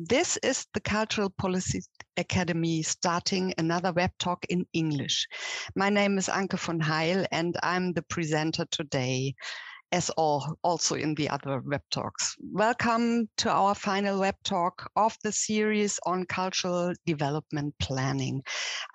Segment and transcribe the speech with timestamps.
[0.00, 1.82] This is the Cultural Policy
[2.16, 5.26] Academy starting another web talk in English.
[5.74, 9.34] My name is Anke von Heil and I'm the presenter today
[9.92, 12.36] as all also in the other web talks.
[12.52, 18.42] Welcome to our final web talk of the series on cultural development planning.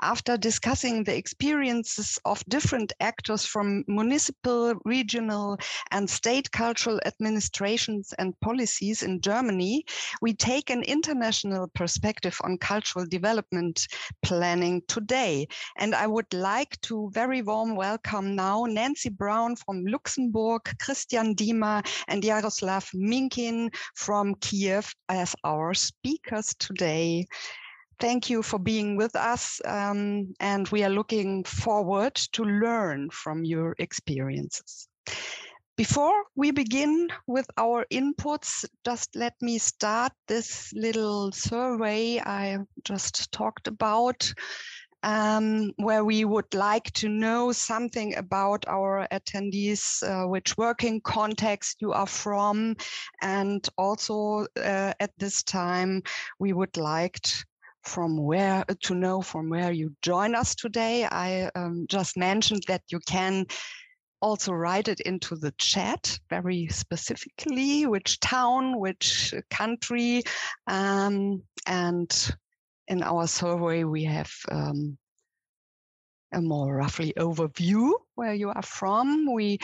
[0.02, 5.58] After discussing the experiences of different actors from municipal, regional
[5.92, 9.84] and state cultural administrations and policies in Germany,
[10.22, 13.88] we take an international perspective on cultural development
[14.24, 15.48] planning today.
[15.78, 21.86] And I would like to very warm welcome now Nancy Brown from Luxembourg, Christian Diemer
[22.08, 27.26] and Jaroslav Minkin from Kiev as our speakers today.
[28.00, 33.46] Thank you for being with us, um, and we are looking forward to learn from
[33.46, 34.90] your experiences.
[35.76, 43.32] Before we begin with our inputs, just let me start this little survey I just
[43.32, 44.34] talked about
[45.04, 51.82] um, where we would like to know something about our attendees, uh, which working context
[51.82, 52.76] you are from.
[53.22, 56.02] And also uh, at this time,
[56.40, 57.46] we would like to,
[57.84, 61.06] from where to know from where you join us today.
[61.06, 63.46] I um, just mentioned that you can
[64.22, 70.24] also write it into the chat very specifically, which town, which country,
[70.68, 72.34] um, and
[72.88, 74.98] in our survey, we have um,
[76.34, 79.32] a more roughly overview where you are from.
[79.32, 79.60] We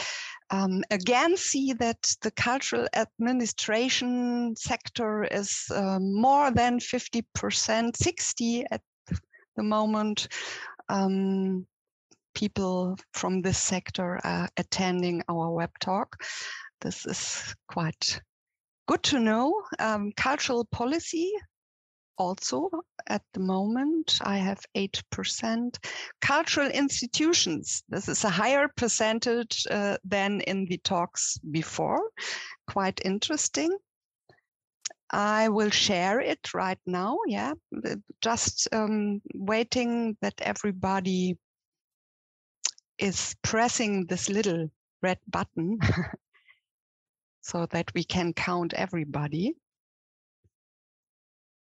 [0.51, 8.81] um, again see that the cultural administration sector is uh, more than 50%, 60 at
[9.55, 10.27] the moment.
[10.87, 11.65] Um,
[12.35, 16.15] people from this sector are attending our web talk.
[16.81, 18.21] This is quite
[18.87, 19.53] good to know.
[19.79, 21.31] Um, cultural policy
[22.19, 22.69] also
[23.07, 24.19] at the moment.
[24.21, 25.77] I have 8%.
[26.21, 32.11] Cultural institutions, this is a higher percentage uh, than in the talks before.
[32.67, 33.75] Quite interesting.
[35.11, 37.17] I will share it right now.
[37.25, 37.53] Yeah,
[38.21, 41.35] just um, waiting that everybody
[42.99, 44.69] is pressing this little
[45.01, 45.79] red button
[47.41, 49.55] so that we can count everybody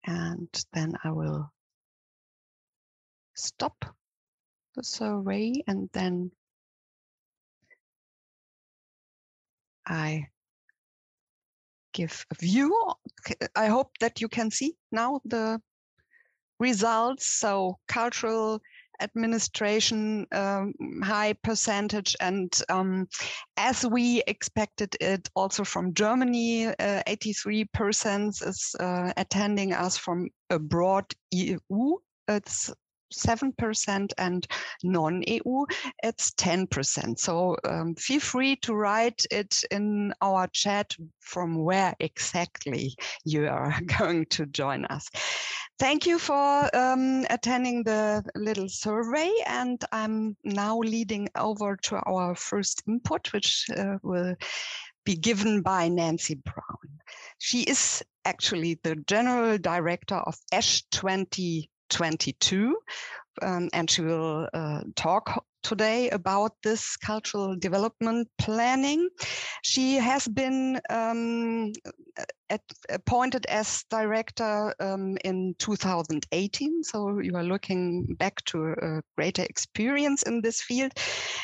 [0.05, 1.51] and then I will
[3.35, 3.85] stop
[4.75, 6.31] the survey and then
[9.87, 10.29] I
[11.93, 12.75] give a view.
[13.57, 15.61] I hope that you can see now the
[16.61, 17.27] results.
[17.27, 18.61] So cultural
[19.01, 22.17] administration um, high percentage.
[22.21, 23.09] And um,
[23.57, 31.05] as we expected it also from Germany, uh, 83% is uh, attending us from abroad
[31.31, 31.59] EU.
[32.29, 32.71] It's
[33.13, 34.47] 7% and
[34.83, 35.65] non-EU,
[36.03, 37.19] it's 10%.
[37.19, 43.75] So um, feel free to write it in our chat from where exactly you are
[43.99, 45.09] going to join us.
[45.79, 52.35] Thank you for um, attending the little survey and I'm now leading over to our
[52.35, 54.35] first input, which uh, will
[55.05, 57.01] be given by Nancy Brown.
[57.39, 62.76] She is actually the General Director of Esch 20 22.
[63.41, 69.09] Um, and she will uh, talk today about this cultural development planning.
[69.62, 71.72] She has been um,
[72.51, 76.83] at, appointed as director um, in 2018.
[76.85, 80.93] So you are looking back to a greater experience in this field.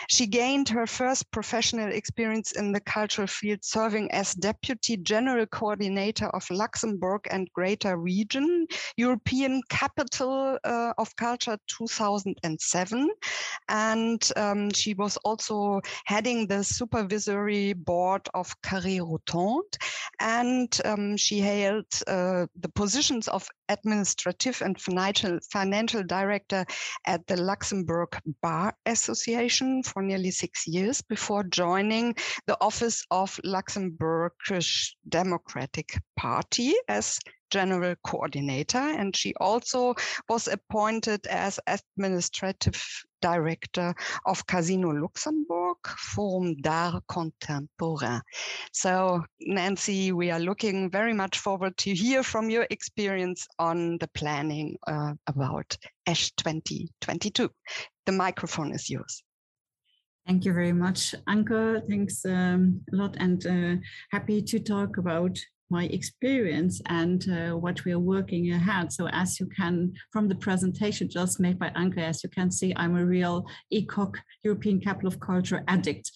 [0.09, 6.27] She gained her first professional experience in the cultural field, serving as deputy general coordinator
[6.29, 8.67] of Luxembourg and Greater Region,
[8.97, 13.11] European Capital uh, of Culture 2007.
[13.69, 19.77] And um, she was also heading the supervisory board of Carré Rotonde.
[20.21, 26.64] And um, she held uh, the positions of administrative and financial, financial director
[27.06, 28.08] at the Luxembourg
[28.43, 32.14] Bar Association for nearly six years before joining
[32.46, 37.19] the office of Luxembourgish Democratic Party as
[37.55, 38.79] general coordinator.
[38.79, 39.95] And she also
[40.29, 42.83] was appointed as administrative
[43.23, 43.95] director
[44.27, 48.21] of Casino Luxembourg, Forum d'Art Contemporain.
[48.73, 54.09] So, Nancy, we are looking very much forward to hear from your experience on the
[54.09, 55.77] planning uh, about
[56.07, 57.49] Esch 2022.
[58.07, 59.23] The microphone is yours.
[60.27, 61.87] Thank you very much, Anke.
[61.89, 63.77] Thanks um, a lot and uh,
[64.11, 65.39] happy to talk about
[65.75, 68.93] my experience and uh, what we are working ahead.
[68.93, 69.75] So as you can,
[70.12, 73.37] from the presentation just made by Anke, as you can see, I'm a real
[73.79, 74.12] ECOC,
[74.44, 76.06] European Capital of Culture addict,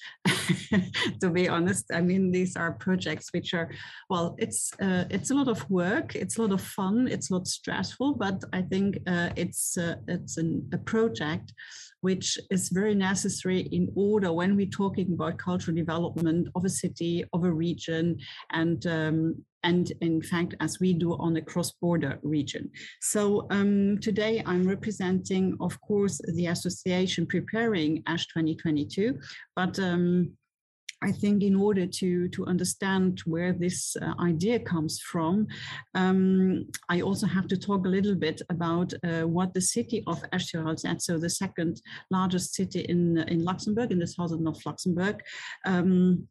[1.21, 1.85] to be honest.
[1.99, 3.69] I mean, these are projects which are,
[4.09, 7.35] well, it's uh, it's a lot of work, it's a lot of fun, it's a
[7.35, 11.53] lot stressful, but I think uh, it's, uh, it's an, a project
[12.01, 17.25] which is very necessary in order when we're talking about cultural development of a city,
[17.33, 18.19] of a region,
[18.53, 22.71] and um, and in fact, as we do on a cross-border region.
[23.01, 29.19] So um, today I'm representing, of course, the association preparing Esch 2022,
[29.57, 30.31] but um,
[31.01, 35.47] I think in order to, to understand where this uh, idea comes from,
[35.95, 40.23] um, I also have to talk a little bit about uh, what the city of
[40.33, 41.81] Esch-sur-Alzette, so the second
[42.11, 45.23] largest city in, in Luxembourg, in the southern of Luxembourg,
[45.65, 46.27] um,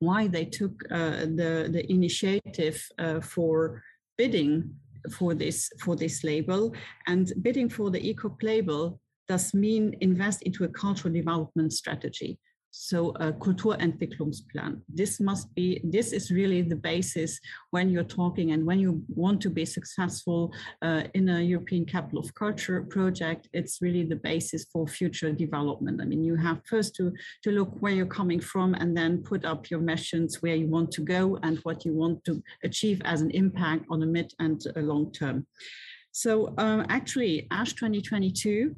[0.00, 3.82] why they took uh, the, the initiative uh, for
[4.16, 4.74] bidding
[5.12, 6.74] for this, for this label.
[7.06, 12.38] And bidding for the eco label does mean invest into a cultural development strategy.
[12.80, 14.82] So a Kulturentwicklungsplan.
[14.88, 17.40] This must be, this is really the basis
[17.70, 22.20] when you're talking and when you want to be successful uh, in a European Capital
[22.20, 26.00] of Culture project, it's really the basis for future development.
[26.00, 29.44] I mean, you have first to, to look where you're coming from and then put
[29.44, 33.22] up your missions where you want to go and what you want to achieve as
[33.22, 35.48] an impact on a mid and a long term.
[36.12, 38.76] So um, actually, Esch 2022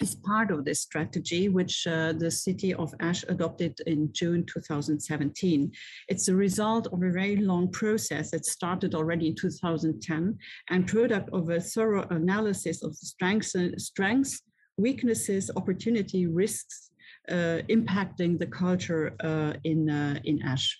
[0.00, 5.70] is part of this strategy, which uh, the city of Esch adopted in June 2017.
[6.08, 10.38] It's a result of a very long process that started already in 2010
[10.70, 14.42] and product of a thorough analysis of the strengths, strengths
[14.76, 16.90] weaknesses, opportunity, risks
[17.28, 20.78] uh, impacting the culture uh, in, uh, in Esch.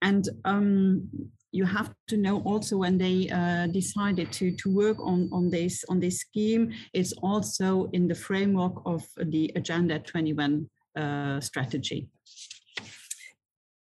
[0.00, 1.08] And um,
[1.52, 5.84] you have to know also when they uh, decided to, to work on, on, this,
[5.88, 12.08] on this scheme, it's also in the framework of the Agenda 21 uh, strategy.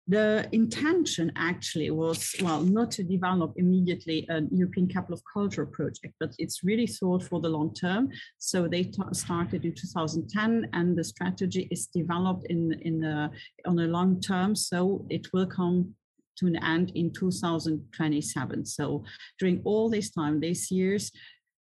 [0.07, 6.13] The intention actually was, well, not to develop immediately a European Capital of Culture project,
[6.19, 8.09] but it's really thought for the long term.
[8.37, 13.31] So they started in 2010 and the strategy is developed in, in a,
[13.65, 14.55] on a long term.
[14.55, 15.95] So it will come
[16.37, 18.65] to an end in 2027.
[18.65, 19.03] So
[19.39, 21.11] during all this time, these years,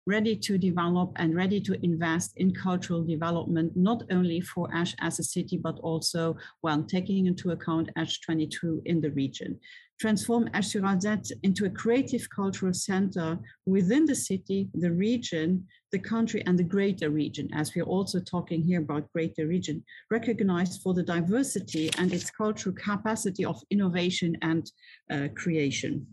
[0.05, 5.19] ready to develop and ready to invest in cultural development, not only for Esch as
[5.19, 9.59] a city, but also when taking into account Esch 22 in the region
[10.03, 16.59] transform Esch-sur-Alzette into a creative cultural center within the city, the region, the country, and
[16.59, 21.89] the greater region, as we're also talking here about greater region, recognized for the diversity
[21.97, 24.63] and its cultural capacity of innovation and
[25.09, 26.05] uh, creation.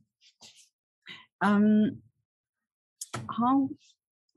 [1.42, 1.98] Um,
[3.38, 3.70] how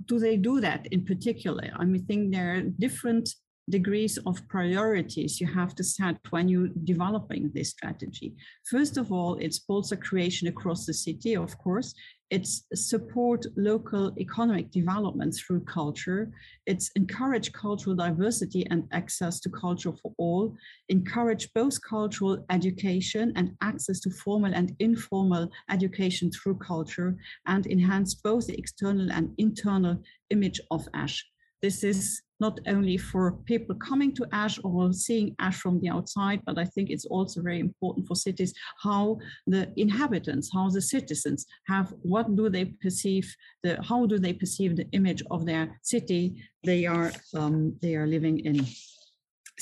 [0.05, 1.69] do they do that in particular?
[1.75, 3.29] I mean, think there are different
[3.69, 8.35] degrees of priorities you have to set when you're developing this strategy.
[8.69, 11.93] First of all, it's bolster creation across the city, of course.
[12.29, 16.31] It's support local economic development through culture.
[16.65, 20.55] It's encourage cultural diversity and access to culture for all,
[20.89, 28.15] encourage both cultural education and access to formal and informal education through culture, and enhance
[28.15, 31.23] both the external and internal image of Esch.
[31.63, 36.41] This is not only for people coming to Esch or seeing Esch from the outside,
[36.45, 38.53] but I think it's also very important for cities
[38.83, 39.17] how
[39.47, 44.75] the inhabitants, how the citizens have, what do they perceive, the how do they perceive
[44.75, 46.23] the image of their city
[46.65, 48.57] they are um, they are living in.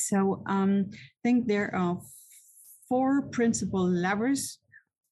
[0.09, 1.99] So um, I think there are
[2.89, 4.57] four principal levers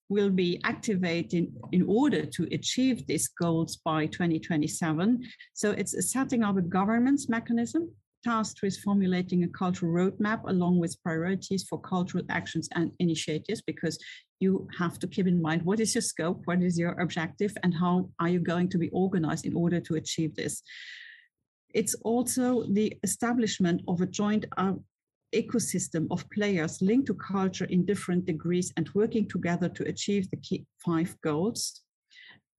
[0.09, 5.23] will be activated in order to achieve these goals by 2027.
[5.53, 7.91] So it's setting up a governance mechanism
[8.23, 13.97] tasked with formulating a cultural roadmap along with priorities for cultural actions and initiatives because
[14.39, 17.73] you have to keep in mind what is your scope, what is your objective, and
[17.73, 20.61] how are you going to be organized in order to achieve this.
[21.73, 24.73] It's also the establishment of a joint uh,
[25.33, 30.37] ecosystem of players linked to culture in different degrees and working together to achieve the
[30.37, 31.81] key five goals.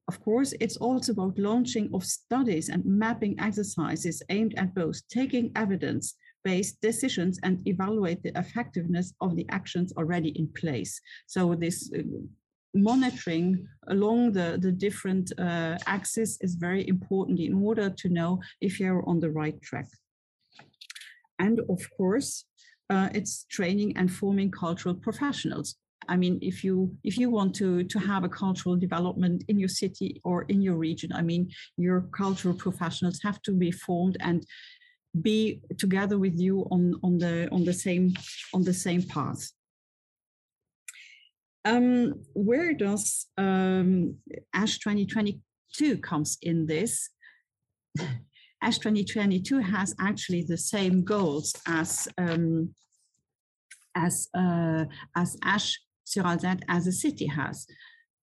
[0.08, 5.52] Of course, it's also about launching of studies and mapping exercises aimed at both taking
[5.54, 11.00] evidence based decisions and evaluate the effectiveness of the actions already in place.
[11.26, 12.02] So this uh,
[12.74, 18.80] monitoring along the, the different uh, axes is very important in order to know if
[18.80, 19.88] you're on the right track.
[21.38, 22.44] And of course,
[22.90, 25.76] uh, it's training and forming cultural professionals
[26.08, 29.68] I mean, if you if you want to to have a cultural development in your
[29.68, 34.44] city or in your region, I mean, your cultural professionals have to be formed and
[35.20, 38.14] be together with you on on the on the same
[38.54, 39.50] on the same path.
[41.64, 44.16] Um, where does um,
[44.54, 47.10] Esch 2022 comes in this?
[48.62, 52.74] Esch 2022 has actually the same goals as um,
[53.94, 54.84] as uh,
[55.16, 57.66] as Esch sur Alzette as a city has,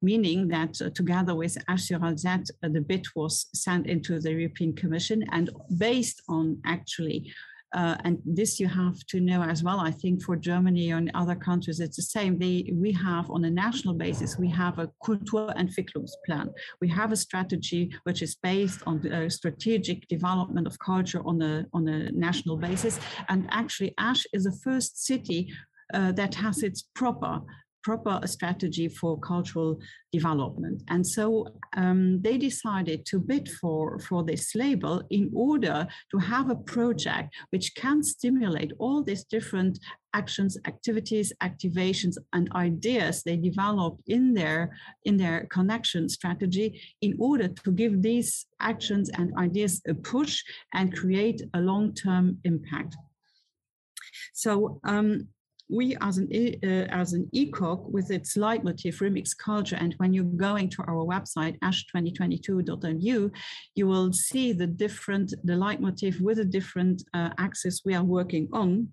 [0.02, 4.32] meaning that uh, together with Esch sur Alzette, uh, the bid was sent into the
[4.32, 7.32] European Commission and based on actually
[7.74, 9.80] uh, and this you have to know as well.
[9.80, 12.38] I think for Germany and other countries, it's the same.
[12.38, 16.54] They, we have on a national basis, we have a Kulturentwicklungsplan.
[16.82, 21.66] We have a strategy which is based on the strategic development of culture on a,
[21.74, 23.00] on a national basis.
[23.28, 25.54] And actually, Esch is the first city
[25.94, 27.42] uh, that has its proper
[27.88, 29.80] proper strategy for cultural
[30.12, 30.84] development.
[30.90, 31.26] And so
[31.78, 37.34] um, they decided to bid for, for this label in order to have a project
[37.52, 39.80] which can stimulate all these different
[40.14, 44.76] actions, activities, activations, and ideas they developed in their,
[45.06, 46.68] in their connection strategy
[47.02, 52.98] in order to give these actions and ideas a push and create a long-term impact.
[54.34, 55.30] So um,
[55.70, 56.28] we as an
[56.64, 61.06] uh, as an ECOC with its leitmotif remix culture, and when you're going to our
[61.06, 63.30] website esch2022.eu,
[63.76, 67.30] you will see the different the leitmotif with the different uh,
[67.86, 68.88] we are working on.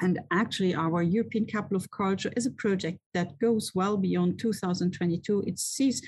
[0.00, 5.44] And actually, our European Capital of Culture is a project that goes well beyond 2022.
[5.46, 6.02] It sees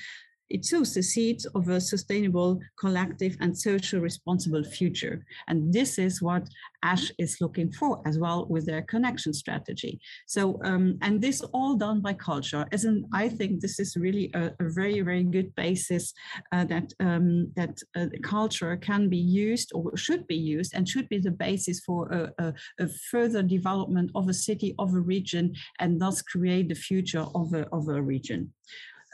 [0.51, 5.25] it sows the seeds of a sustainable, collective, and social responsible future.
[5.49, 6.49] And this is what
[6.85, 10.01] Esch is looking for as well with their connection strategy.
[10.27, 12.67] So, um, and this all done by culture.
[12.73, 16.13] As I think this is really a, a very, very good basis
[16.53, 21.09] uh, that um, that uh, culture can be used or should be used and should
[21.09, 25.55] be the basis for a, a, a further development of a city, of a region,
[25.81, 28.53] and thus create the future of a, of a region.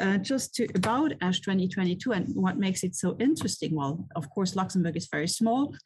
[0.03, 3.73] Uh, just to, about Esch 2022 and what makes it so interesting.
[3.73, 5.77] Well, of course, Luxembourg is very small.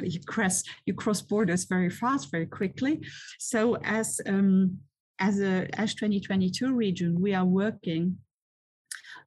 [0.00, 3.00] You cross you cross borders very fast, very quickly.
[3.40, 4.78] So as um,
[5.18, 8.18] as a Esch 2022 region, we are working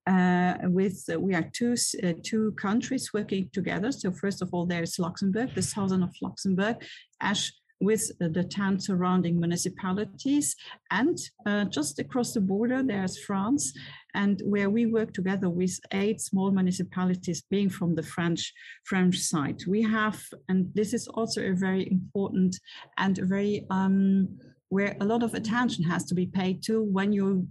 [0.08, 3.92] uh, with uh, we are two uh, two countries working together.
[3.92, 6.78] So first of all, there's Luxembourg, the southern of Luxembourg.
[7.22, 7.52] Esch
[7.84, 10.56] with the 10 surrounding municipalities.
[10.92, 13.74] And uh, just across the border, there's France,
[14.16, 18.54] and where we work together with eight small municipalities being from the French,
[18.86, 19.62] French side.
[19.68, 22.60] We have, and this is also a very important
[22.98, 24.30] and very, um,
[24.70, 27.44] where a lot of attention has to be paid to when you're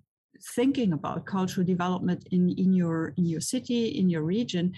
[0.54, 4.72] thinking about cultural development in, in, your, in your city, in your region.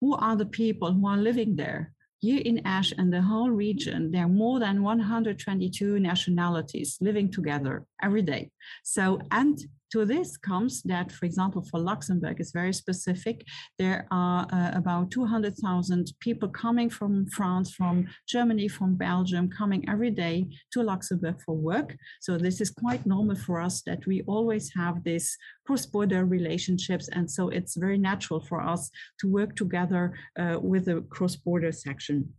[0.00, 1.94] Who are the people who are living there?
[2.26, 7.86] Here in Esch and the whole region, there are more than 122 nationalities living together
[8.02, 8.50] every day.
[8.82, 9.56] So, and
[9.92, 13.44] to this comes that, for example, for Luxembourg, is very specific.
[13.78, 20.10] There are uh, about 200,000 people coming from France, from Germany, from Belgium, coming every
[20.10, 21.96] day to Luxembourg for work.
[22.20, 27.08] So this is quite normal for us that we always have this cross-border relationships.
[27.08, 28.90] And so it's very natural for us
[29.20, 32.32] to work together uh, with the cross-border section.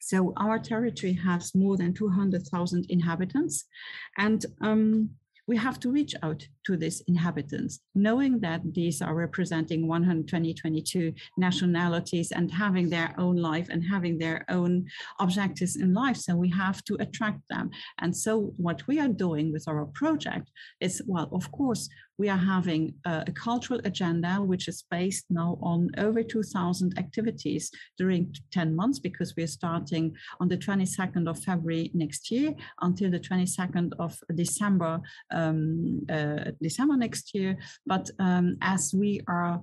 [0.00, 3.64] So our territory has more than 200,000 inhabitants.
[4.18, 5.10] And um,
[5.46, 11.12] we have to reach out to these inhabitants, knowing that these are representing 120, 22
[11.36, 14.86] nationalities and having their own life and having their own
[15.20, 16.16] objectives in life.
[16.16, 17.70] So we have to attract them.
[17.98, 20.50] And so what we are doing with our project
[20.80, 21.88] is, well, of course,
[22.18, 27.70] we are having a, a, cultural agenda which is based now on over 2000 activities
[27.98, 33.18] during 10 months because we're starting on the 22nd of February next year until the
[33.18, 35.00] 22nd of December
[35.32, 37.56] um, uh, December next year.
[37.86, 39.62] But um, as we are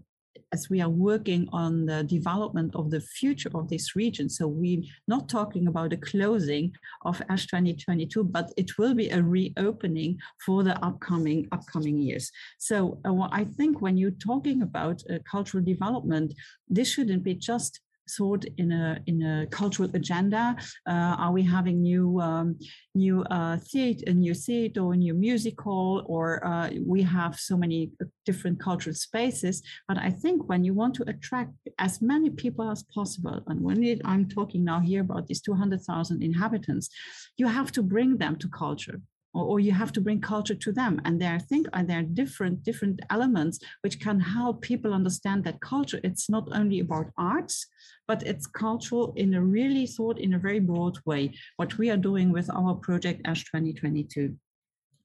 [0.52, 4.30] as we are working on the development of the future of this region.
[4.30, 6.74] So we're not talking about the closing
[7.06, 12.32] of Esch 2022, but it will be a reopening for the upcoming upcoming years.
[12.58, 16.34] So uh, I think when you're talking about uh, cultural development,
[16.68, 17.80] this shouldn't be just
[18.18, 20.56] thought in a in a cultural agenda?
[20.88, 22.58] Uh, are we having new um,
[22.96, 27.36] new uh, theater, a new theater, or a new music hall, or uh, we have
[27.40, 27.92] so many
[28.26, 29.62] different cultural spaces?
[29.88, 33.84] But I think when you want to attract as many people as possible, and when
[33.84, 36.90] it, I'm talking now here about these 200,000 inhabitants,
[37.38, 39.02] you have to bring them to culture
[39.34, 41.00] or, or, you have to bring culture to them.
[41.06, 45.44] And there i think uh, there are different different elements which can help people understand
[45.44, 47.68] that culture it's not only about arts
[48.08, 51.98] but it's cultural in a really thought in a very broad way what we are
[52.10, 54.36] doing with our project Esch 2022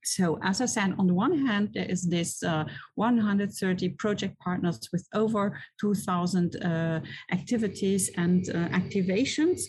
[0.06, 2.64] so as I said, on the one hand, there is this uh,
[2.96, 7.00] 130 project partners with over 2,000 uh,
[7.32, 9.62] activities and uh, activations,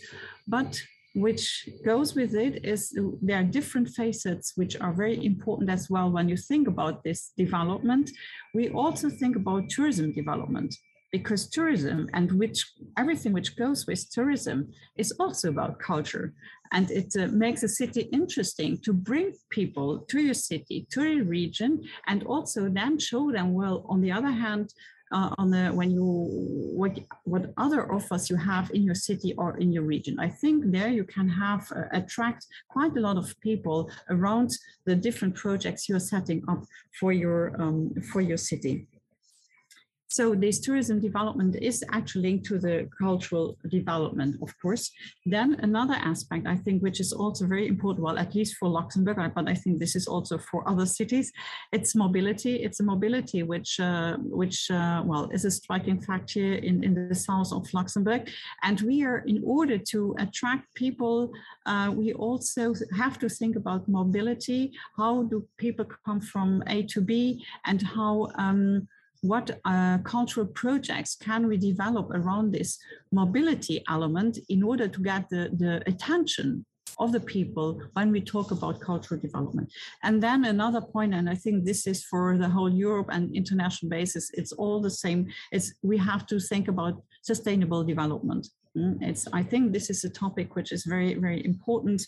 [0.46, 0.78] but
[1.16, 6.12] which goes with it is there are different facets which are very important as well
[6.12, 8.12] when you think about this development.
[8.54, 10.76] We also think about tourism development
[11.14, 16.34] because tourism and which everything which goes with tourism is also about culture
[16.74, 21.24] and it uh, makes a city interesting to bring people to your city to your
[21.24, 24.74] region and also then show them well on the other hand
[25.12, 26.04] uh, on the when you
[26.76, 30.20] what what other offers you have in your city or in your region.
[30.20, 34.50] I think there you can have uh, attract quite a lot of people around
[34.86, 36.64] the different projects you're setting up
[37.00, 38.88] for your um, for your city.
[40.08, 44.92] So this tourism development is actually linked to the cultural development, of course.
[45.26, 49.34] Then another aspect, I think, which is also very important, well, at least for Luxembourg,
[49.36, 51.32] but I think this is also for other cities,
[51.72, 52.64] it's mobility.
[52.64, 57.10] It's a mobility which, uh, which uh, well, is a striking fact here in, in
[57.10, 58.30] the south of Luxembourg.
[58.64, 61.32] And we are, in order to attract people,
[61.66, 64.72] uh, we also have to think about mobility.
[64.98, 68.88] How do people come from A to B and how um,
[69.28, 72.78] what uh, cultural projects can we develop around this
[73.12, 76.66] mobility element in order to get the, the attention
[77.00, 79.72] of the people when we talk about cultural development.
[80.04, 83.90] And then another point, and I think this is for the whole Europe and international
[83.90, 88.48] basis, it's all the same, it's we have to think about sustainable development.
[88.78, 92.08] Mm, it's, I think this is a topic which is very, very important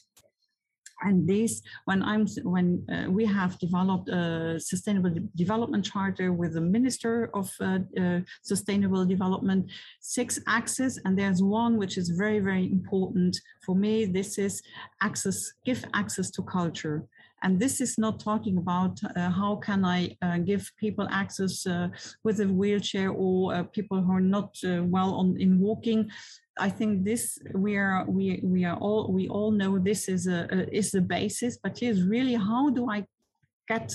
[1.01, 6.53] and this when i'm when uh, we have developed a sustainable de development charter with
[6.53, 12.39] the minister of uh, uh, sustainable development six axes and there's one which is very
[12.39, 14.61] very important for me this is
[15.01, 17.07] access give access to culture
[17.43, 21.89] and this is not talking about uh, how can I uh, give people access uh,
[22.23, 26.09] with a wheelchair or uh, people who are not uh, well on in walking.
[26.59, 30.47] I think this we are we we are all we all know this is a,
[30.51, 33.05] a is the basis, but here's really how do I
[33.67, 33.93] get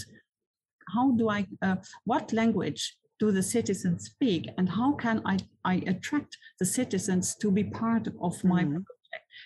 [0.95, 5.75] how do I uh, what language do the citizens speak and how can I, I
[5.87, 8.79] attract the citizens to be part of my mm-hmm.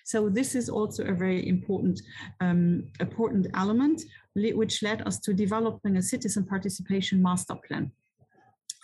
[0.05, 2.00] So this is also a very important,
[2.40, 4.02] um, important element,
[4.35, 7.90] which led us to developing a citizen participation master plan.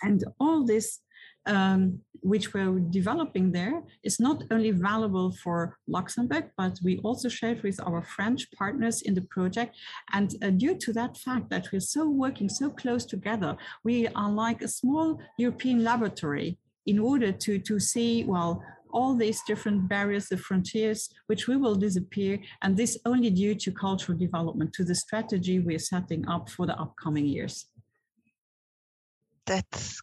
[0.03, 1.01] And all this
[1.47, 7.51] um, which we're developing there is not only valuable for Luxembourg, but we also share
[7.51, 9.77] it with our French partners in the project.
[10.13, 14.31] And uh, due to that fact that we're so working so close together, we are
[14.31, 20.29] like a small European laboratory in order to, to see, well, all these different barriers,
[20.29, 24.95] the frontiers, which we will disappear, and this only due to cultural development, to the
[24.95, 27.67] strategy we're setting up for the upcoming years.
[29.47, 30.01] That's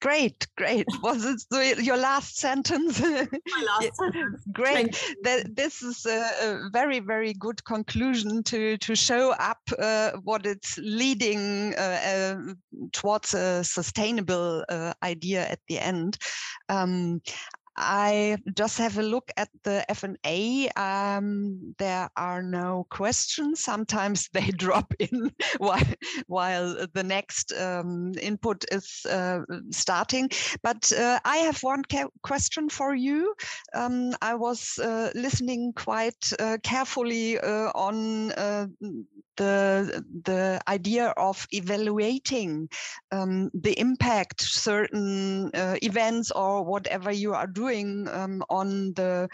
[0.00, 0.86] great great.
[1.02, 3.00] Was it your last sentence?
[3.00, 3.26] My
[3.66, 4.42] last sentence.
[4.52, 5.14] Great.
[5.22, 10.46] that this is a, a, very very good conclusion to to show up uh, what
[10.46, 12.36] it's leading uh, uh,
[12.92, 16.18] towards a sustainable uh, idea at the end.
[16.68, 17.20] Um,
[17.76, 20.76] I just have a look at the FNA.
[20.76, 23.60] Um, there are no questions.
[23.60, 25.82] Sometimes they drop in while,
[26.26, 30.30] while the next um, input is uh, starting.
[30.62, 31.82] But uh, I have one
[32.22, 33.34] question for you.
[33.74, 38.66] Um, I was uh, listening quite uh, carefully uh, on uh,
[39.36, 42.68] the the idea of evaluating
[43.10, 49.28] um, the impact certain events or whatever you are doing um, on the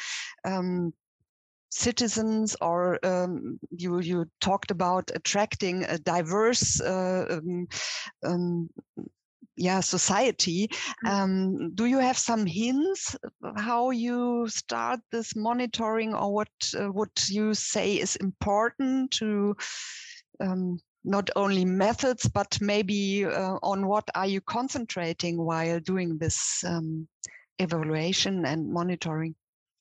[0.45, 0.93] um,
[1.71, 7.67] citizens or um, you you talked about attracting a diverse uh, um,
[8.25, 8.71] um,
[9.57, 10.69] yeah society
[11.05, 11.11] mm.
[11.11, 13.17] um, do you have some hints
[13.57, 19.57] how you start this monitoring or what uh, would you say is important to
[20.41, 26.65] um, not only methods but maybe uh, on what are you concentrating while doing this
[26.65, 27.09] um,
[27.59, 29.35] evaluation and monitoring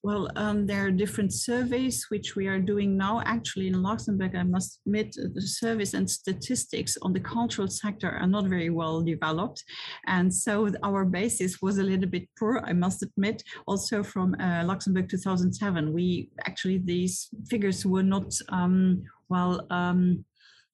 [0.05, 3.23] Well, um, there are different surveys which we are doing now.
[3.25, 8.27] Actually, in Luxembourg, I must admit, the surveys and statistics on the cultural sector are
[8.27, 9.63] not very well developed.
[10.05, 13.41] And so our basis was a little bit poor, I must admit.
[13.65, 20.23] Also from uh, Luxembourg 2007, we actually, these figures were not um, well um,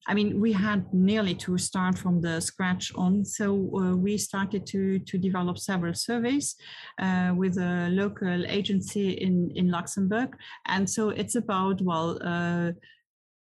[0.08, 3.24] I mean, we had nearly to start from the scratch on.
[3.24, 6.56] So uh, we started to, to develop several surveys
[7.00, 10.36] uh, with a local agency in, in Luxembourg.
[10.66, 12.72] And so it's about, well, uh,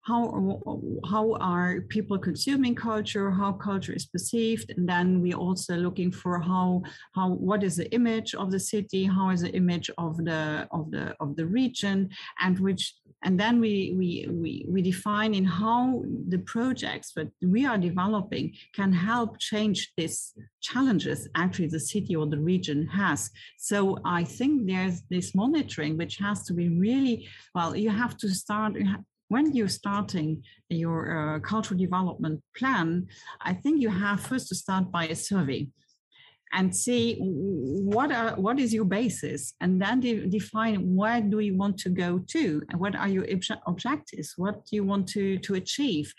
[0.03, 0.61] how,
[1.09, 6.41] how are people consuming culture, how culture is perceived, and then we're also looking for
[6.41, 6.83] how,
[7.15, 10.91] how what is the image of the city, how is the image of the of
[10.91, 12.11] the of the region,
[12.41, 17.65] and which and then we, we, we, we define in how the projects that we
[17.65, 23.31] are developing can help change these challenges actually the city or the region has.
[23.59, 28.29] So I think there's this monitoring which has to be really, well, you have to
[28.29, 28.75] start,
[29.33, 33.09] when you're starting your uh, cultural development plan,
[33.41, 35.69] I think you have first to start by a survey
[36.53, 41.57] and see what are what is your basis and then de define where do you
[41.57, 43.27] want to go to and what are your
[43.67, 46.13] objectives what do you want to to achieve?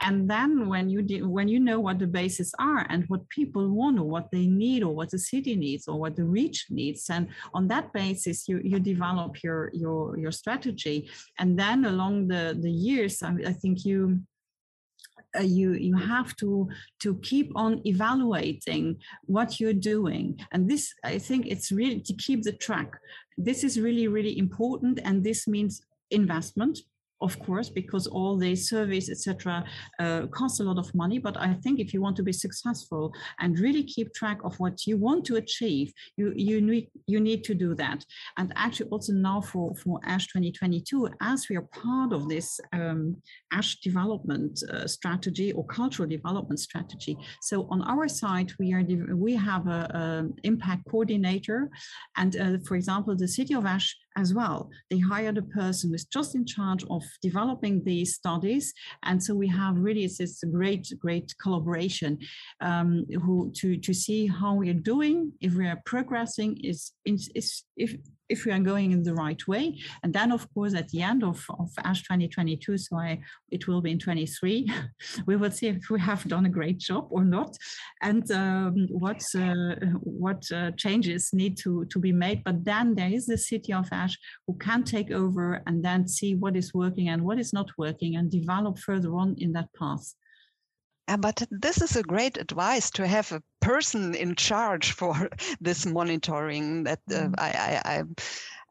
[0.00, 3.98] And then when you when you know what the bases are and what people want
[3.98, 7.28] or what they need or what the city needs or what the region needs and
[7.54, 11.08] on that basis you you develop your your your strategy.
[11.38, 14.20] And then along the the years I, I think you
[15.38, 16.68] uh, you you have to
[17.00, 20.38] to keep on evaluating what you're doing.
[20.52, 22.90] And this i think it's really to keep the track.
[23.36, 26.78] This is really really important and this means investment
[27.20, 29.64] of course, because all the surveys, etc.,
[29.98, 31.18] uh, cost a lot of money.
[31.18, 34.86] But I think if you want to be successful and really keep track of what
[34.86, 38.04] you want to achieve, you you need you need to do that.
[38.36, 43.16] And actually, also now for for Esch 2022, as we are part of this um,
[43.52, 47.16] Esch development uh, strategy or cultural development strategy.
[47.42, 51.70] So on our side, we are we have a, a impact coordinator,
[52.16, 54.70] and uh, for example, the city of Esch as well.
[54.90, 58.72] They hired a person who's just in charge of developing these studies.
[59.02, 62.18] And so we have really, it's, a great, great collaboration
[62.60, 67.30] um, who to, to see how we are doing, if we are progressing, is, is
[67.76, 67.94] if,
[68.30, 69.78] if we are going in the right way.
[70.02, 73.80] And then, of course, at the end of, of Esch 2022, so I, it will
[73.80, 74.72] be in 23,
[75.26, 77.56] we will see if we have done a great job or not,
[78.02, 82.42] and um, what, uh, what uh, changes need to, to be made.
[82.44, 84.16] But then there is the city of Esch
[84.46, 88.16] who can take over and then see what is working and what is not working
[88.16, 90.14] and develop further on in that path.
[91.10, 95.28] Uh, but this is a great advice to have a person in charge for
[95.60, 97.34] this monitoring that uh, mm.
[97.36, 97.50] I,
[97.84, 98.02] I, I,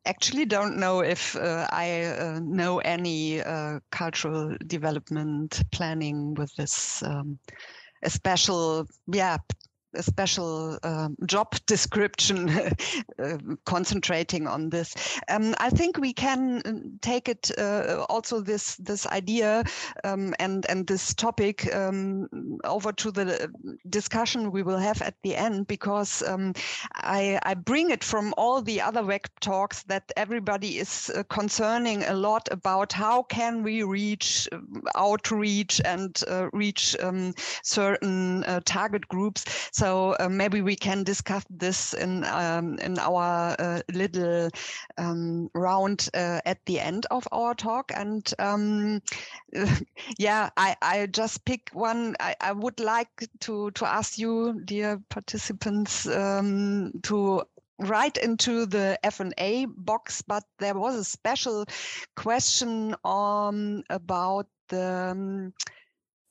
[0.06, 7.04] actually don't know if uh, I uh, know any uh, cultural development planning with this
[7.04, 7.38] um,
[8.04, 9.38] a special yeah
[9.94, 14.96] a special um, job description uh, concentrating on this.
[15.30, 19.64] Um, I think we can uh, take it uh, also this this idea
[20.04, 22.28] um, and and this topic um,
[22.64, 23.52] over to the
[23.90, 26.54] discussion we will have at the end because um,
[26.96, 32.04] I, I bring it from all the other web talks that everybody is uh, concerning
[32.04, 34.48] a lot about how can we reach
[34.96, 39.70] outreach and uh, reach um, certain uh, target groups.
[39.80, 44.50] So uh, maybe we can discuss this in um, in our uh, little
[44.98, 47.90] um, round uh, at the end of our talk.
[47.96, 49.02] And um,
[50.18, 52.18] yeah, I, I just pick one.
[52.20, 57.44] I, I would like to to ask you, dear participants, um, to
[57.80, 61.64] write into the F&A box, but there was a special
[62.18, 65.54] question on about the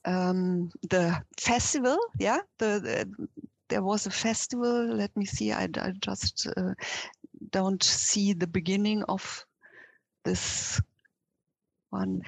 [0.05, 3.29] um, the festival, yeah, the, the,
[3.69, 4.95] there was a festival.
[4.95, 5.53] Let me see.
[5.53, 6.75] I, I just uh,
[7.51, 9.45] don't see the beginning of
[10.25, 10.81] this
[11.91, 12.23] one.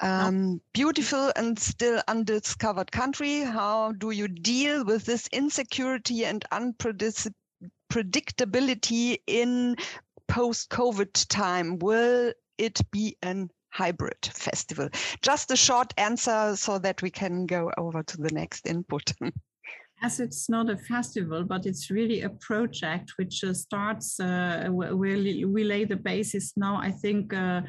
[0.00, 3.40] Um, beautiful and still undiscovered country.
[3.40, 9.76] How do you deal with this insecurity and unpredictability in
[10.28, 11.78] post-COVID time?
[11.78, 14.88] Will it be an hybrid festival?
[15.22, 19.12] Just a short answer so that we can go over to the next input.
[20.02, 24.92] as it's not a festival, but it's really a project which uh, starts, uh, we,
[25.44, 26.76] we lay the basis now.
[26.76, 27.62] I think uh,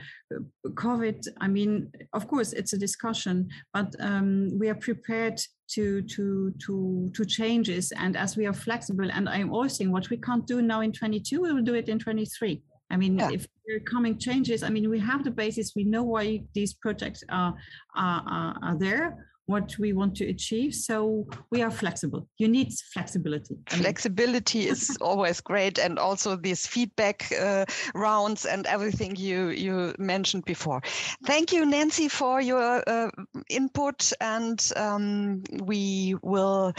[0.66, 5.40] COVID, I mean, of course, it's a discussion, but um, we are prepared
[5.70, 10.10] to to to to changes and as we are flexible and i'm always saying what
[10.10, 13.32] we can't do now in 22 we will do it in 23 I mean, yeah.
[13.32, 16.74] if there are coming changes, I mean, we have the basis, we know why these
[16.74, 17.54] projects are,
[17.96, 20.76] are, are there what we want to achieve.
[20.76, 22.28] So we are flexible.
[22.38, 23.56] You need flexibility.
[23.70, 30.46] Flexibility is always great, and also these feedback uh, rounds and everything you you mentioned
[30.46, 30.82] before.
[31.26, 33.10] Thank you, Nancy, for your uh,
[33.50, 36.74] input, and um, we will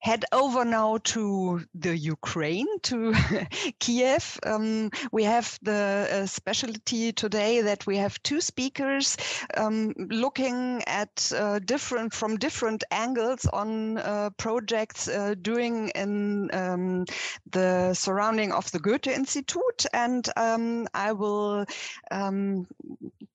[0.00, 3.14] head over now to the Ukraine, to
[3.80, 4.38] Kiev.
[4.44, 9.16] Um, we have the uh, specialty today that we have two speakers
[9.56, 17.04] um, looking at uh, different from different angles on uh, projects uh, doing in um,
[17.50, 21.64] the surrounding of the Goethe Institute, and um, I will
[22.10, 22.66] um,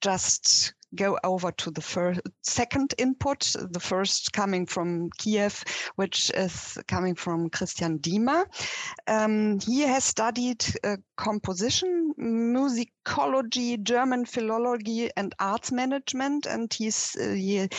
[0.02, 5.64] just go over to the first, second input, the first coming from Kiev,
[5.96, 8.46] which is coming from Christian Diemer.
[9.08, 17.34] Um, he has studied uh, composition, musicology, German philology, and arts management, and he's uh,
[17.34, 17.70] he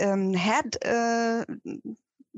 [0.00, 1.44] um, had uh,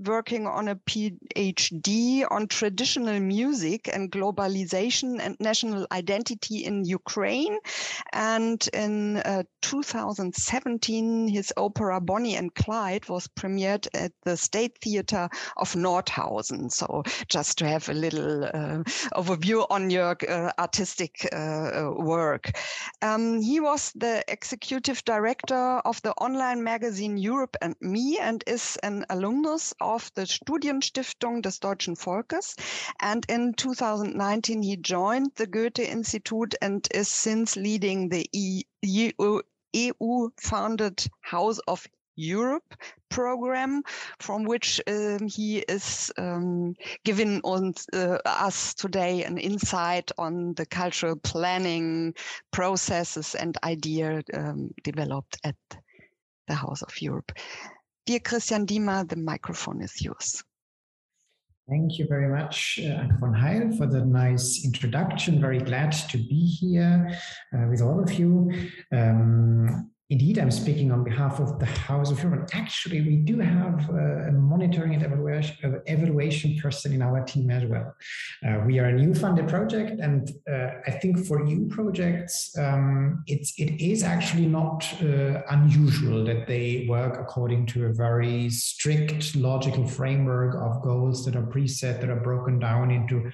[0.05, 7.59] working on a PhD on traditional music and globalization and national identity in Ukraine.
[8.13, 15.29] And in uh, 2017, his opera Bonnie and Clyde was premiered at the State Theater
[15.57, 16.71] of Nordhausen.
[16.71, 18.83] So just to have a little uh,
[19.15, 22.53] overview on your uh, artistic uh, work.
[23.03, 28.79] Um, he was the executive director of the online magazine Europe and Me and is
[28.83, 32.55] an alumnus of the Studienstiftung des Deutschen Volkes.
[33.01, 39.41] And in 2019, he joined the Goethe Institute and is since leading the EU
[40.41, 41.87] founded House of
[42.19, 42.75] Europe
[43.11, 43.83] program,
[44.19, 46.75] from which um, he is um,
[47.05, 52.15] giving uh, us today an insight on the cultural planning
[52.51, 55.57] processes and idea um, developed at
[56.49, 57.33] the House of Europe.
[58.09, 60.43] Dear Christian Diemer, the microphone is yours.
[61.69, 65.43] Thank you very much, uh, von Heil, for the nice introduction.
[65.43, 67.15] Very glad to be here
[67.55, 68.51] uh, with all of you.
[68.93, 72.49] Um, Indeed, I'm speaking on behalf of the House of Europe.
[72.55, 77.51] Actually, we do have uh, a monitoring and evaluation, uh, evaluation person in our team
[77.51, 77.95] as well.
[78.43, 83.23] Uh, we are a new funded project, and uh, I think for new projects, um,
[83.27, 89.37] it's it is actually not uh, unusual that they work according to a very strict
[89.37, 93.31] logical framework of goals that are preset, that are broken down into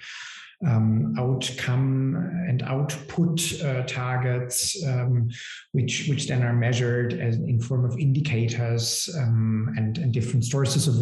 [0.67, 2.17] um, outcome
[2.49, 5.29] and output uh, targets, um,
[5.73, 10.89] which which then are measured as in form of indicators um, and, and different sources
[10.89, 10.95] of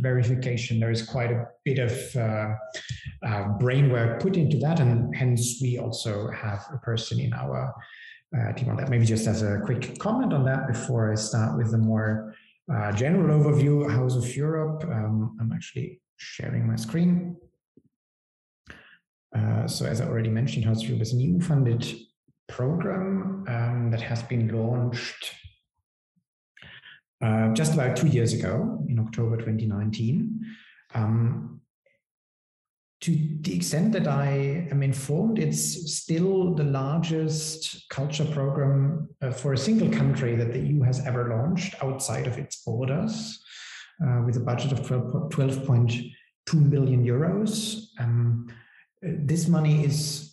[0.00, 0.80] verification.
[0.80, 2.54] There is quite a bit of uh,
[3.26, 7.74] uh, brain work put into that, and hence we also have a person in our
[8.36, 8.88] uh, team on that.
[8.88, 12.34] Maybe just as a quick comment on that before I start with the more
[12.72, 14.84] uh, general overview, House of Europe.
[14.84, 17.36] Um, I'm actually sharing my screen.
[19.36, 21.86] Uh, so as I already mentioned, Europe is a new funded
[22.48, 25.34] program um, that has been launched
[27.22, 30.40] uh, just about two years ago in October 2019.
[30.94, 31.60] Um,
[33.02, 39.54] to the extent that I am informed, it's still the largest culture program uh, for
[39.54, 43.42] a single country that the EU has ever launched outside of its borders,
[44.04, 46.12] uh, with a budget of 12.2
[46.54, 47.86] million euros.
[47.98, 48.48] Um,
[49.02, 50.30] this money is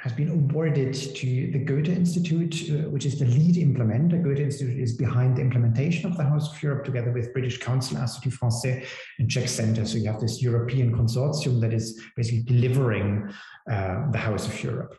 [0.00, 4.22] has been awarded to the Goethe Institute, uh, which is the lead implementer.
[4.22, 7.98] Goethe Institute is behind the implementation of the House of Europe together with British Council,
[7.98, 8.86] Institut Français,
[9.18, 9.84] and Czech Center.
[9.84, 13.30] So you have this European consortium that is basically delivering
[13.70, 14.96] uh, the House of Europe.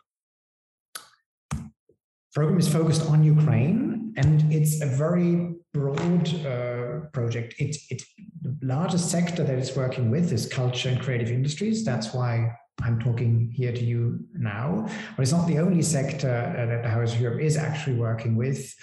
[2.32, 7.56] Program is focused on Ukraine, and it's a very broad uh, project.
[7.58, 8.02] It's it,
[8.40, 11.84] the largest sector that it's working with is culture and creative industries.
[11.84, 16.66] That's why I'm talking here to you now, but it's not the only sector uh,
[16.66, 18.74] that the House of Europe is actually working with.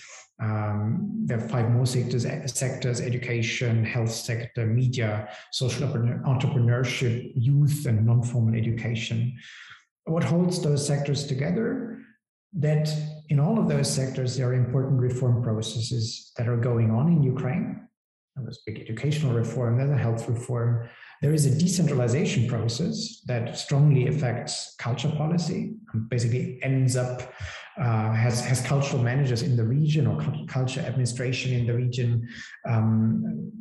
[0.42, 8.06] Um, there are five more sectors, sectors, education, health sector, media, social entrepreneurship, youth, and
[8.06, 9.38] non-formal education.
[10.06, 12.00] What holds those sectors together?
[12.54, 12.90] That
[13.28, 17.22] in all of those sectors, there are important reform processes that are going on in
[17.22, 17.88] Ukraine.
[18.36, 20.88] There's big educational reform, there's a health reform,
[21.22, 25.74] there is a decentralization process that strongly affects culture policy,
[26.08, 27.34] basically ends up,
[27.78, 32.28] uh, has, has cultural managers in the region or culture administration in the region
[32.68, 33.52] um,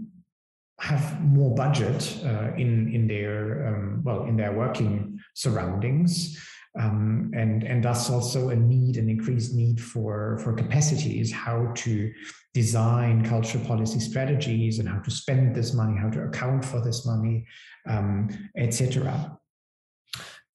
[0.81, 6.39] have more budget uh, in, in their, um, well, in their working surroundings.
[6.79, 12.13] Um, and, and thus also a need, an increased need for, for capacities, how to
[12.55, 17.05] design cultural policy strategies and how to spend this money, how to account for this
[17.05, 17.45] money,
[17.89, 19.39] um, etc.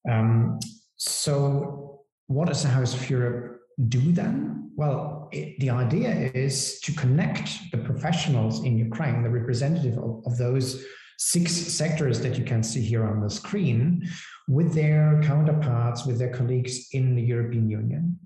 [0.09, 0.59] Um,
[0.95, 3.59] so what does the House of Europe
[3.89, 4.71] do then?
[4.75, 10.38] Well, it, the idea is to connect the professionals in Ukraine, the representative of, of
[10.38, 10.83] those
[11.23, 14.05] six sectors that you can see here on the screen,
[14.49, 18.19] with their counterparts, with their colleagues in the European Union,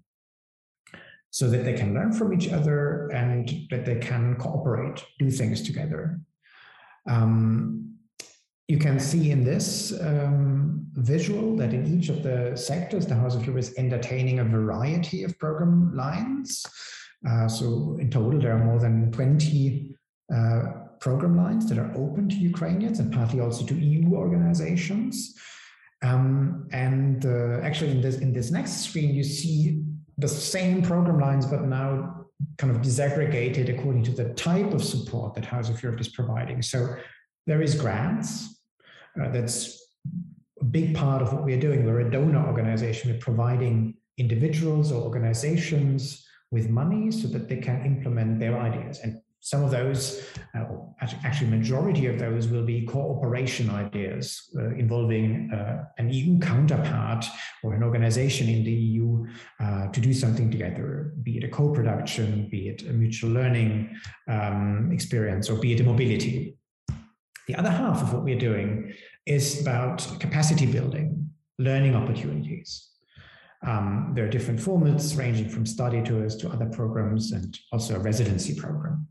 [1.30, 5.62] so that they can learn from each other and that they can cooperate, do things
[5.62, 6.20] together.
[7.08, 7.98] Um,
[8.68, 13.36] you can see in this um, visual that in each of the sectors, the House
[13.36, 16.66] of Europe is entertaining a variety of program lines.
[17.30, 19.96] Uh, so in total, there are more than 20
[20.36, 20.64] uh,
[21.00, 25.36] program lines that are open to Ukrainians and partly also to EU organizations.
[26.04, 29.84] Um, and uh, actually, in this in this next screen, you see
[30.18, 32.26] the same program lines, but now
[32.58, 36.62] kind of disaggregated according to the type of support that House of Europe is providing.
[36.62, 36.96] So
[37.48, 38.62] there is grants,
[39.20, 39.82] uh, that's
[40.62, 41.86] a big part of what we're doing.
[41.86, 43.12] We're a donor organization.
[43.12, 49.00] We're providing individuals or organizations with money so that they can implement their ideas.
[49.04, 50.66] And some of those, uh,
[51.24, 57.26] actually majority of those will be cooperation ideas uh, involving uh, an EU counterpart
[57.64, 59.26] or an organization in the EU
[59.60, 63.90] uh, to do something together, be it a co-production, be it a mutual learning
[64.28, 66.58] um, experience, or be it a mobility.
[67.48, 68.92] The other half of what we're doing
[69.26, 72.90] is about capacity building, learning opportunities.
[73.66, 78.00] Um, there are different formats ranging from study tours to other programs and also a
[78.00, 79.08] residency program.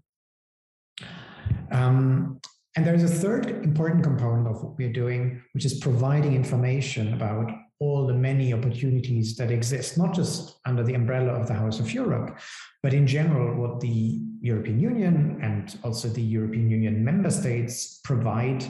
[1.70, 2.40] Um,
[2.76, 7.50] and there's a third important component of what we're doing, which is providing information about
[7.79, 11.92] all the many opportunities that exist, not just under the umbrella of the House of
[11.92, 12.38] Europe,
[12.83, 18.64] but in general, what the European Union and also the European Union member states provide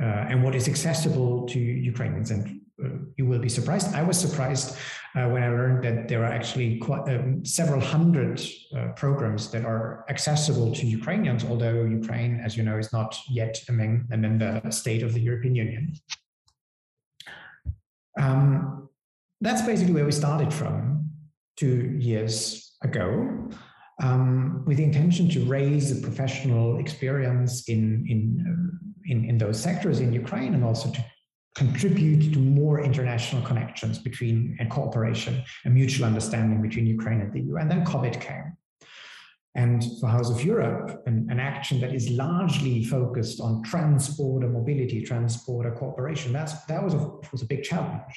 [0.00, 2.30] uh, and what is accessible to Ukrainians.
[2.30, 2.60] And
[3.18, 3.94] you will be surprised.
[3.94, 4.76] I was surprised
[5.16, 8.40] uh, when I learned that there are actually quite, um, several hundred
[8.76, 13.58] uh, programs that are accessible to Ukrainians, although Ukraine, as you know, is not yet
[13.68, 15.92] a, mem- a member state of the European Union.
[18.18, 18.88] Um,
[19.40, 21.10] that's basically where we started from
[21.56, 23.48] two years ago.
[24.00, 29.60] Um, with the intention to raise the professional experience in in, uh, in in those
[29.60, 31.04] sectors in Ukraine and also to
[31.58, 37.40] contribute to more international connections between and cooperation and mutual understanding between Ukraine and the
[37.40, 37.56] EU.
[37.56, 38.56] And then COVID came.
[39.56, 45.02] And for House of Europe, an, an action that is largely focused on trans-border mobility,
[45.02, 48.14] trans-border cooperation, that's, that was a, was a big challenge.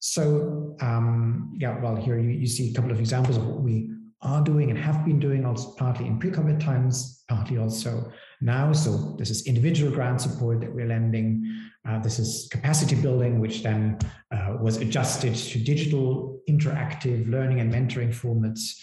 [0.00, 3.88] So um, yeah, well, here you, you see a couple of examples of what we
[4.20, 8.72] are doing and have been doing also partly in pre-COVID times, partly also now.
[8.72, 11.70] So this is individual grant support that we're lending.
[11.88, 13.98] Uh, this is capacity building, which then
[14.32, 18.80] uh, was adjusted to digital interactive learning and mentoring formats.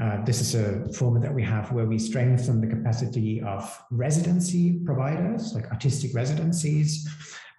[0.00, 4.80] Uh, this is a format that we have where we strengthen the capacity of residency
[4.84, 7.08] providers, like artistic residencies,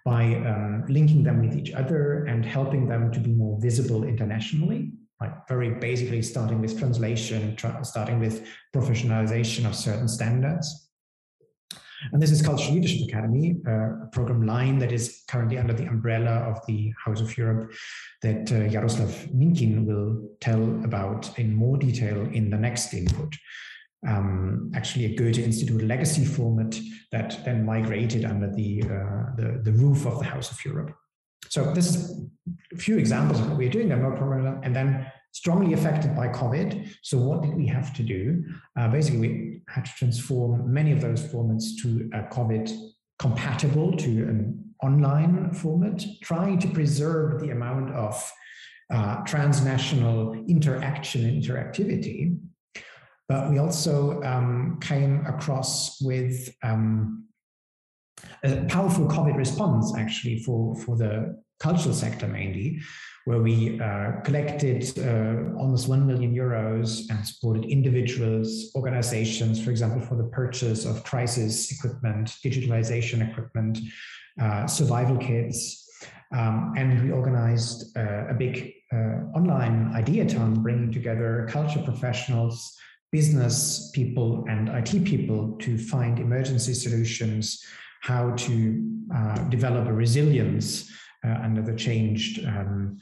[0.04, 4.92] by um, linking them with each other and helping them to be more visible internationally
[5.20, 10.87] like very basically starting with translation, tra starting with professionalization of certain standards.
[12.12, 16.30] And this is Cultural Leadership Academy, a program line that is currently under the umbrella
[16.30, 17.72] of the House of Europe
[18.22, 23.34] that uh, Jaroslav Minkin will tell about in more detail in the next input.
[24.06, 26.78] Um, actually, a Goethe Institute legacy format
[27.10, 30.94] that then migrated under the, uh, the, the roof of the House of Europe.
[31.48, 32.26] So this is
[32.72, 33.90] a few examples of what we're doing.
[33.90, 36.88] And then strongly affected by COVID.
[37.02, 38.44] So what did we have to do?
[38.78, 42.70] Uh, basically, we had to transform many of those formats to a COVID
[43.18, 48.32] compatible to an online format, trying to preserve the amount of
[48.90, 52.38] uh, transnational interaction and interactivity.
[53.28, 57.26] But we also um, came across with um,
[58.42, 62.80] a powerful COVID response actually for, for the cultural sector mainly,
[63.28, 70.00] where we uh, collected uh, almost 1 million euros and supported individuals, organizations, for example,
[70.00, 73.80] for the purchase of crisis equipment, digitalization equipment,
[74.40, 75.86] uh, survival kits.
[76.34, 82.78] Um, and we organized uh, a big uh, online ideathon bringing together culture professionals,
[83.12, 87.62] business people, and IT people to find emergency solutions,
[88.00, 88.82] how to
[89.14, 90.90] uh, develop a resilience
[91.24, 92.98] under the changed um,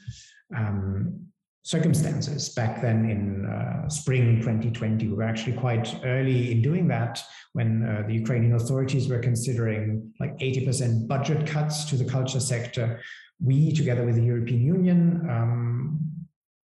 [0.55, 1.27] um,
[1.67, 2.49] circumstances.
[2.49, 7.21] Back then in uh, spring 2020, we were actually quite early in doing that
[7.53, 13.01] when uh, the Ukrainian authorities were considering like 80% budget cuts to the culture sector.
[13.43, 15.99] We, together with the European Union, um,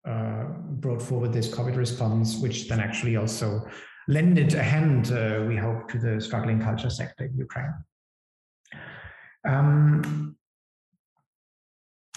[0.06, 0.44] uh,
[0.84, 3.66] brought forward this COVID response, which then actually also
[4.06, 7.72] lended a hand, uh, we hope, to the struggling culture sector in Ukraine.
[9.48, 10.36] Um,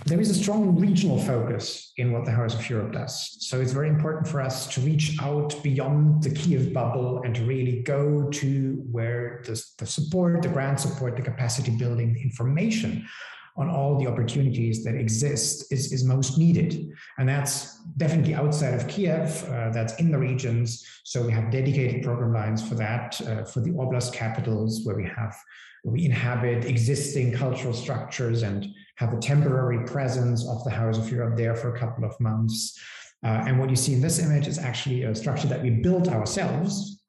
[0.06, 3.38] there is a strong regional focus in what the House of Europe does.
[3.48, 7.44] So it's very important for us to reach out beyond the Kiev bubble and to
[7.44, 13.08] really go to where the, the support, the grant support, the capacity building, the information
[13.56, 16.92] on all the opportunities that exist is, is most needed.
[17.20, 20.84] And that's definitely outside of Kiev, uh, that's in the regions.
[21.04, 25.06] So we have dedicated program lines for that, uh, for the oblast capitals where we
[25.06, 25.38] have,
[25.84, 31.38] we inhabit existing cultural structures and have a temporary presence of the House of Europe
[31.38, 32.80] there for a couple of months.
[33.24, 36.08] Uh, and what you see in this image is actually a structure that we built
[36.08, 37.02] ourselves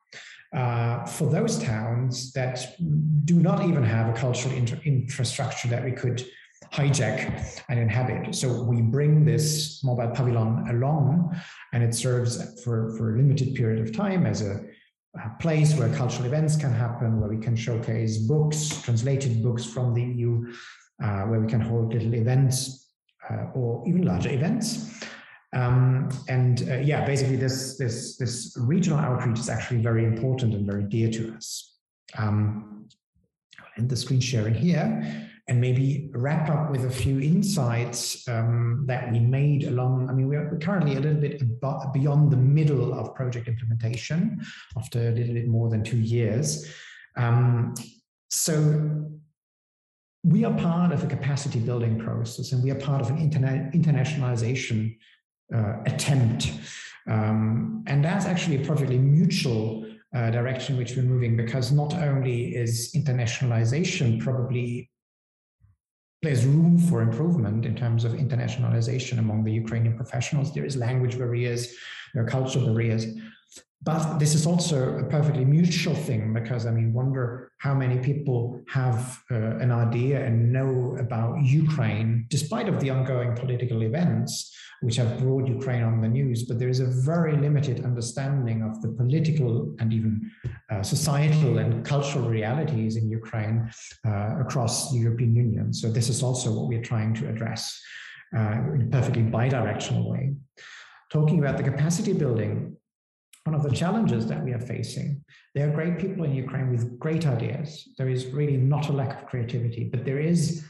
[0.55, 2.76] uh, for those towns that
[3.24, 6.24] do not even have a cultural infrastructure that we could
[6.72, 8.35] hijack and inhabit.
[8.35, 11.37] So we bring this mobile pavilion along
[11.72, 14.61] and it serves for, for a limited period of time as a,
[15.16, 19.95] a place where cultural events can happen, where we can showcase books, translated books from
[19.95, 20.53] the EU,
[20.99, 22.90] where we can hold little events
[23.30, 25.03] uh, or even larger events.
[25.55, 30.66] Um, and uh, yeah, basically this, this, this regional outreach is actually very important and
[30.66, 31.76] very dear to us.
[32.18, 32.88] Um,
[33.76, 39.12] end the screen sharing here and maybe wrap up with a few insights um, that
[39.12, 40.09] we made along.
[40.09, 41.42] I mean, we're currently a little bit
[41.92, 44.40] beyond the middle of project implementation
[44.76, 46.66] after a little bit more than two years.
[47.16, 47.74] Um,
[48.30, 49.11] so
[50.25, 53.72] we are part of a capacity building process and we are part of an interna
[53.75, 54.97] internationalization
[55.55, 56.51] uh, attempt.
[57.07, 62.55] Um, and that's actually a perfectly mutual uh, direction which we're moving because not only
[62.55, 64.91] is internationalization probably
[66.22, 70.55] there's room for improvement in terms of internationalization among the Ukrainian professionals.
[70.55, 71.75] There is language barriers,
[72.14, 73.05] there are cultural barriers,
[73.85, 78.61] but this is also a perfectly mutual thing because I mean, wonder how many people
[78.68, 84.97] have uh, an idea and know about Ukraine, despite of the ongoing political events which
[84.97, 86.45] have brought Ukraine on the news.
[86.45, 90.30] But there is a very limited understanding of the political and even
[90.70, 93.70] uh, societal and cultural realities in Ukraine
[94.07, 95.72] uh, across the European Union.
[95.72, 97.80] So this is also what we're trying to address
[98.37, 100.35] uh, in a perfectly bidirectional way.
[101.11, 102.76] Talking about the capacity building,
[103.45, 105.22] one of the challenges that we are facing.
[105.55, 107.88] There are great people in Ukraine with great ideas.
[107.99, 110.64] There is really not a lack of creativity, but there is,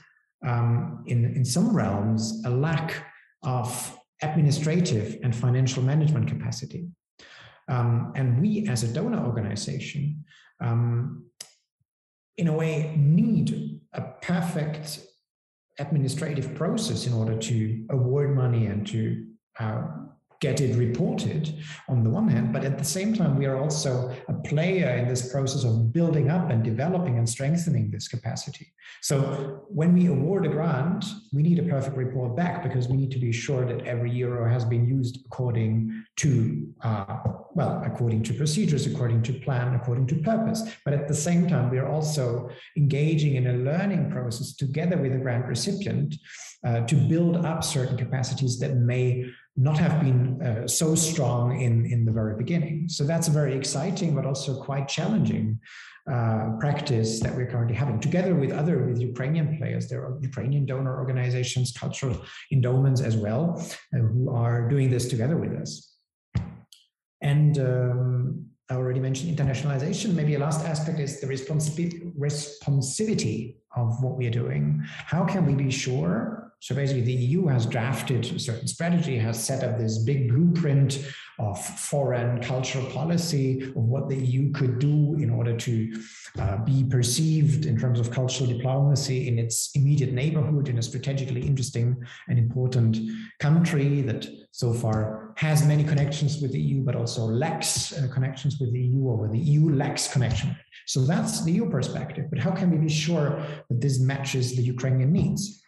[0.45, 3.05] um, in, in some realms, a lack
[3.45, 6.89] of administrative and financial management capacity.
[7.69, 10.25] Um, and we, as a donor organization,
[10.61, 11.27] um,
[12.37, 15.01] in a way, need a perfect
[15.79, 19.27] administrative process in order to award money and to
[19.61, 19.83] uh,
[20.47, 21.45] get it reported
[21.89, 23.93] on the one hand, but at the same time, we are also
[24.29, 28.67] a player in this process of building up and developing and strengthening this capacity.
[29.01, 29.19] So
[29.81, 33.23] when we award a grant, we need a perfect report back because we need to
[33.29, 36.31] be sure that every euro has been used according to,
[36.83, 37.17] uh,
[37.59, 40.61] well, according to procedures, according to plan, according to purpose.
[40.85, 45.13] But at the same time, we are also engaging in a learning process together with
[45.13, 46.17] the grant recipient
[46.67, 49.07] uh, to build up certain capacities that may
[49.57, 52.89] not have been uh, so strong in, in the very beginning.
[52.89, 55.61] So that's a very exciting, but also quite challenging
[56.11, 59.89] uh, practice that we're currently having together with other, with Ukrainian players.
[59.89, 62.21] There are Ukrainian donor organizations, cultural
[62.53, 63.63] endowments as well,
[63.95, 65.93] uh, who are doing this together with us.
[67.23, 70.15] And um, I already mentioned internationalization.
[70.15, 74.83] Maybe a last aspect is the responsibility, responsivity of what we are doing.
[74.85, 79.39] How can we be sure so basically, the EU has drafted a certain strategy, has
[79.45, 81.07] set up this big blueprint
[81.39, 85.95] of foreign cultural policy of what the EU could do in order to
[86.39, 91.43] uh, be perceived in terms of cultural diplomacy in its immediate neighborhood in a strategically
[91.43, 92.97] interesting and important
[93.41, 98.59] country that so far has many connections with the EU, but also lacks uh, connections
[98.59, 100.57] with the EU or where the EU lacks connection.
[100.87, 102.31] So that's the EU perspective.
[102.31, 105.61] But how can we be sure that this matches the Ukrainian needs?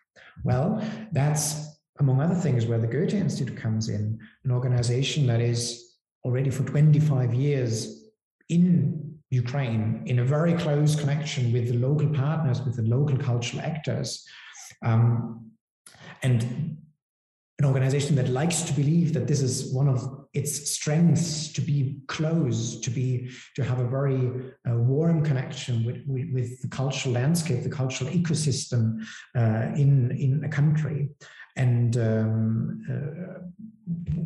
[0.44, 0.82] Well,
[1.12, 1.66] that's
[1.98, 6.64] among other things where the Goethe Institute comes in, an organization that is already for
[6.64, 8.04] 25 years
[8.48, 13.62] in Ukraine in a very close connection with the local partners, with the local cultural
[13.62, 14.24] actors.
[14.84, 15.50] Um,
[16.22, 16.76] and
[17.58, 21.96] an organization that likes to believe that this is one of its strengths to be
[22.06, 27.14] close, to be to have a very uh, warm connection with, with, with, the cultural
[27.14, 29.02] landscape, the cultural ecosystem
[29.34, 31.08] uh, in in a country,
[31.56, 33.40] and um, uh,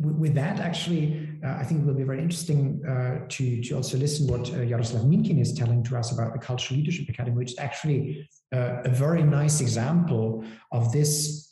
[0.01, 3.97] with that, actually, uh, I think it will be very interesting uh, to to also
[3.97, 7.53] listen what uh, Jaroslav Minkin is telling to us about the Cultural Leadership Academy, which
[7.53, 11.50] is actually a very nice example of this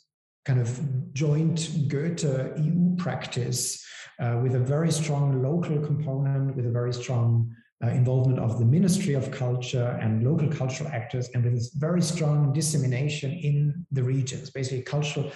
[0.49, 2.23] kind of joint Goethe
[2.57, 3.85] EU practice
[4.19, 8.65] uh, with a very strong local component, with a very strong uh, involvement of the
[8.65, 14.01] Ministry of Culture and local cultural actors, and with this very strong dissemination in the
[14.01, 15.31] regions, basically cultural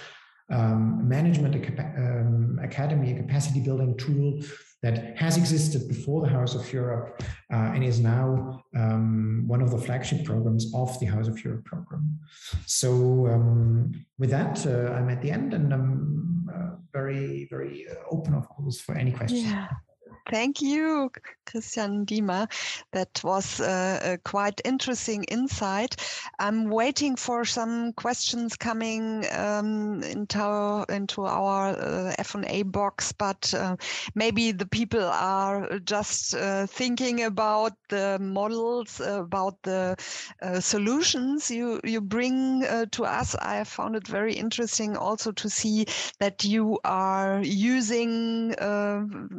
[0.50, 4.40] um, management um, academy, a capacity building tool
[4.84, 9.70] that has existed before the House of Europe uh, and is now um, one of
[9.70, 12.18] the flagship programs of the House of Europe program.
[12.66, 12.90] So
[13.32, 18.34] um, with that, uh, I'm at the end and I'm uh, very, very uh, open,
[18.34, 19.44] of course, for any questions.
[19.44, 19.68] Yeah.
[20.30, 21.10] Thank you,
[21.44, 22.48] Christian Diemer.
[22.92, 25.96] That was uh, a quite interesting insight.
[26.38, 33.76] I'm waiting for some questions coming um, into, into our uh, F&A box, but uh,
[34.14, 39.94] maybe the people are just uh, thinking about the models, about the
[40.40, 43.34] uh, solutions you, you bring uh, to us.
[43.36, 45.84] I found it very interesting also to see
[46.18, 48.54] that you are using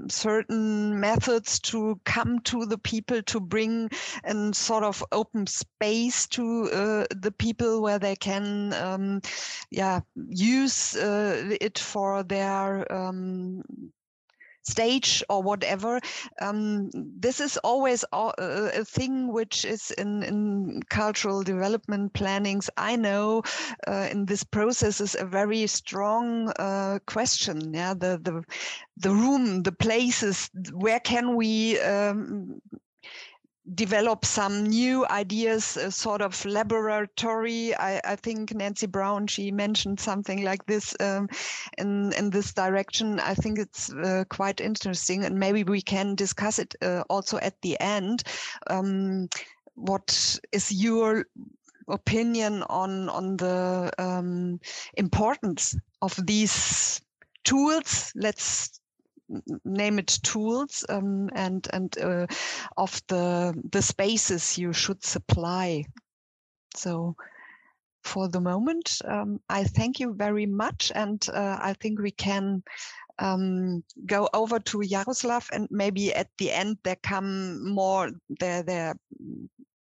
[0.10, 3.90] certain methods to come to the people to bring
[4.24, 9.22] and sort of open space to uh, the people where they can um,
[9.72, 13.62] yeah use uh, it for their um,
[14.66, 15.99] stage or whatever.
[16.41, 22.70] Um, this is always a, thing which is in, in cultural development plannings.
[22.78, 23.43] I know
[23.88, 27.74] uh, in this process is a very strong uh, question.
[27.74, 28.43] Yeah, the the
[28.97, 30.49] the room, the places.
[30.72, 32.61] Where can we um,
[33.74, 37.76] develop some new ideas, a sort of laboratory.
[37.76, 41.28] I, I, think Nancy Brown, she mentioned something like this um,
[41.78, 43.20] in, in this direction.
[43.20, 47.59] I think it's uh, quite interesting and maybe we can discuss it uh, also at
[47.61, 48.24] the end.
[48.68, 49.30] Um,
[49.74, 51.26] what is your
[51.88, 54.59] opinion on, on the um,
[54.95, 57.01] importance of these
[57.43, 58.11] tools?
[58.16, 58.80] Let's
[59.64, 62.28] name it tools um, and and uh,
[62.78, 65.86] of the the spaces you should supply.
[66.76, 67.16] So
[68.06, 72.64] for the moment um, i thank you very much and uh, i think we can
[73.20, 78.96] um, go over to Jaroslav and maybe at the end there come more there there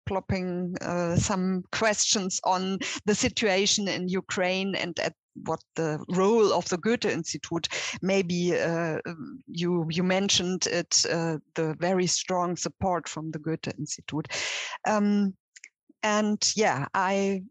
[0.07, 5.13] plopping uh, some questions on the situation in Ukraine and at
[5.45, 7.69] what the role of the Goethe Institute.
[8.03, 8.99] Maybe uh,
[9.47, 14.29] you you mentioned it, uh, the very strong support from the Goethe Institute.
[14.87, 15.35] Um,
[16.03, 17.43] and yeah, I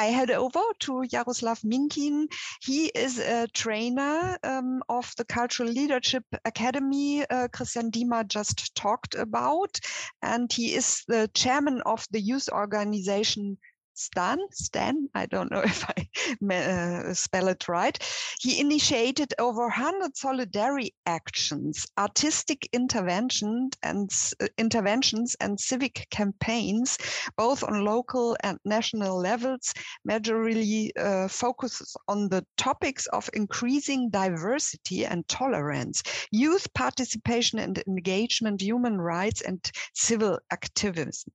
[0.00, 2.26] I head over to Jaroslav Minkin.
[2.62, 9.14] He is a trainer um, of the Cultural Leadership Academy uh, Christian Diemer just talked
[9.14, 9.78] about,
[10.22, 13.58] and he is the chairman of the youth organization
[14.00, 16.08] Stan, Stan, I don't know if I
[16.54, 17.98] uh, spell it right.
[18.40, 26.96] He initiated over 100 solidarity actions, artistic intervention and uh, interventions and civic campaigns,
[27.36, 29.74] both on local and national levels,
[30.08, 38.62] majorly uh, focuses on the topics of increasing diversity and tolerance, youth participation and engagement,
[38.62, 41.30] human rights, and civil activism.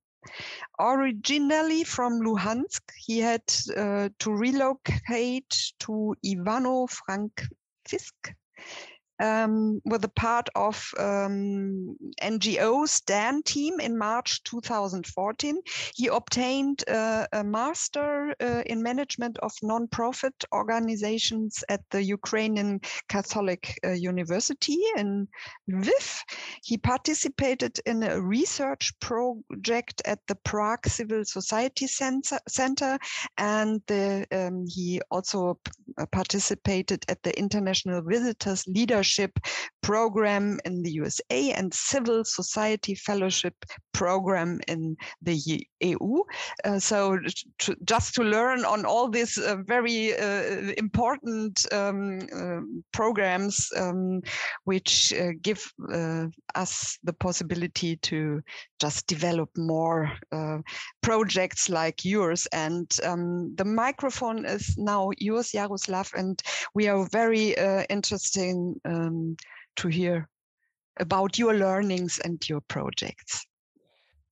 [0.78, 3.42] Originally from Luhansk, he had
[3.76, 8.34] uh, to relocate to Ivano-Frankivsk
[9.20, 11.96] um, with a part of um,
[12.86, 15.58] STAN team in March 2014.
[15.94, 23.78] He obtained uh, a master uh, in management of non-profit organizations at the Ukrainian Catholic
[23.84, 25.28] uh, University in
[25.70, 26.20] Lviv.
[26.62, 32.98] He participated in a research project at the Prague Civil Society Center,
[33.38, 35.58] and the, um, he also
[36.12, 39.38] participated at the International Visitors Leadership Fellowship
[39.82, 43.54] Program in the USA and Civil Society Fellowship
[43.92, 46.22] Program in the EU.
[46.64, 47.18] Uh, so
[47.58, 52.60] to, just to learn on all these uh, very uh, important um, uh,
[52.92, 54.20] programs um,
[54.64, 56.26] which uh, give uh,
[56.56, 58.42] us the possibility to
[58.80, 60.10] just develop more
[61.02, 62.46] projects like yours.
[62.52, 66.42] And um, the microphone is now yours, Jaroslav, and
[66.74, 67.54] we are very
[67.88, 68.56] interested
[68.96, 69.36] um,
[69.76, 70.28] to hear
[70.98, 73.46] about your learnings and your projects.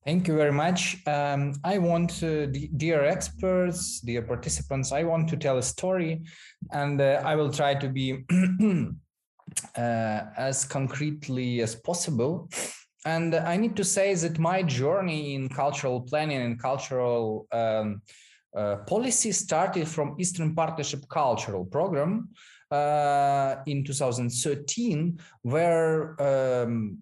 [0.04, 0.98] Thank you very much.
[1.06, 2.46] Um, I want, uh,
[2.76, 6.24] dear experts, dear participants, I want to tell a story
[6.72, 8.24] and uh, I will try to be
[9.78, 12.50] uh, as concretely as possible.
[13.06, 18.02] And I need to say that my journey in cultural planning and cultural um,
[18.54, 22.28] uh, policy started from Eastern Partnership Cultural Program
[22.74, 26.98] uh, in 2013, where um,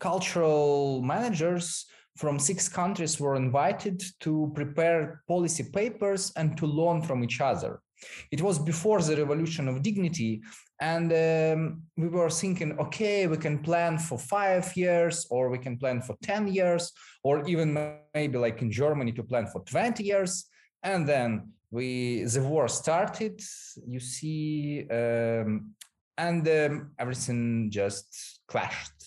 [0.00, 1.86] cultural managers
[2.16, 7.80] from six countries were invited to prepare policy papers and to learn from each other.
[8.30, 10.42] It was before the revolution of dignity.
[10.80, 15.78] And um, we were thinking, okay, we can plan for five years, or we can
[15.78, 16.92] plan for 10 years,
[17.22, 17.68] or even
[18.14, 20.46] maybe like in Germany to plan for 20 years.
[20.82, 23.38] And then we the war started,
[23.86, 25.74] you see, um,
[26.16, 28.98] and um, everything just clashed.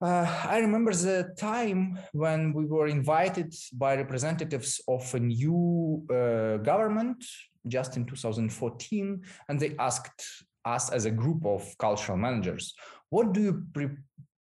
[0.00, 6.56] Uh, I remember the time when we were invited by representatives of a new uh,
[6.56, 7.24] government
[7.68, 10.20] just in 2014, and they asked
[10.64, 12.74] us as a group of cultural managers,
[13.10, 13.54] what do you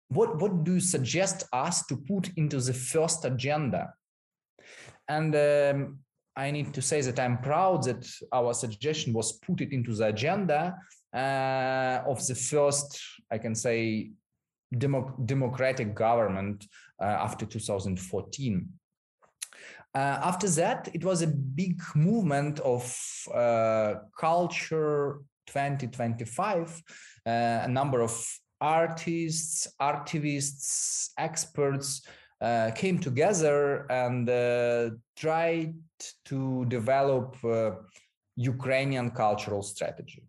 [0.09, 3.93] what what do you suggest us to put into the first agenda?
[5.07, 5.99] And um,
[6.37, 10.05] I need to say that I'm proud that our suggestion was put it into the
[10.05, 10.77] agenda
[11.11, 14.11] uh, of the first, I can say,
[14.77, 16.67] demo democratic government
[17.01, 18.69] uh, after 2014.
[19.95, 22.83] Uh, after that, it was a big movement of
[23.33, 26.83] uh, culture 2025.
[27.25, 27.29] Uh,
[27.63, 28.13] a number of
[28.61, 32.03] artists, activists, experts
[32.41, 35.73] uh, came together and uh, tried
[36.25, 37.35] to develop
[38.35, 40.23] Ukrainian cultural strategy.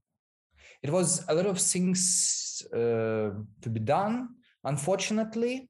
[0.82, 3.30] It was a lot of things uh,
[3.62, 4.28] to be done.
[4.64, 5.68] Unfortunately,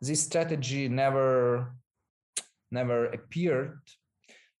[0.00, 1.74] this strategy never
[2.70, 3.78] never appeared.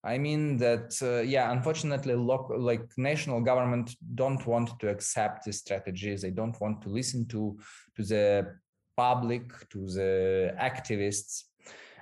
[0.04, 5.58] I mean that, uh, yeah, unfortunately, local, like national government don't want to accept these
[5.58, 6.20] strategies.
[6.20, 7.58] They don't want to listen to
[7.96, 8.56] to the
[8.96, 11.44] public, to the activists.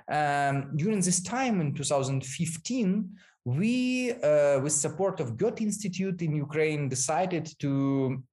[0.07, 3.09] Um, during this time in 2015,
[3.45, 8.23] we, uh, with support of Goethe Institute in Ukraine, decided to,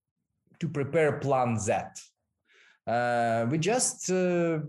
[0.61, 1.73] to prepare Plan Z.
[2.87, 4.61] Uh, we just uh,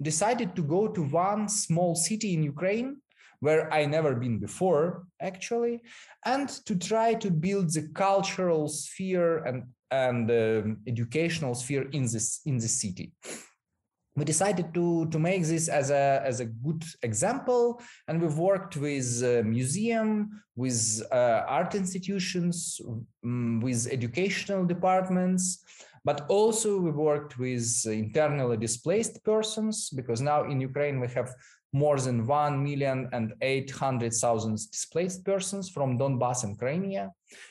[0.00, 2.96] decided to go to one small city in Ukraine
[3.40, 5.82] where I never been before, actually,
[6.24, 12.40] and to try to build the cultural sphere and and um, educational sphere in this
[12.46, 13.12] in the city.
[14.16, 18.76] We decided to to make this as a as a good example and we've worked
[18.76, 22.80] with uh, museum with uh, art institutions
[23.24, 25.62] um, with educational departments
[26.08, 31.30] but also we worked with internally displaced persons because now in ukraine we have
[31.84, 37.10] more than 1 million and 800,000 displaced persons from Donbass and Crimea.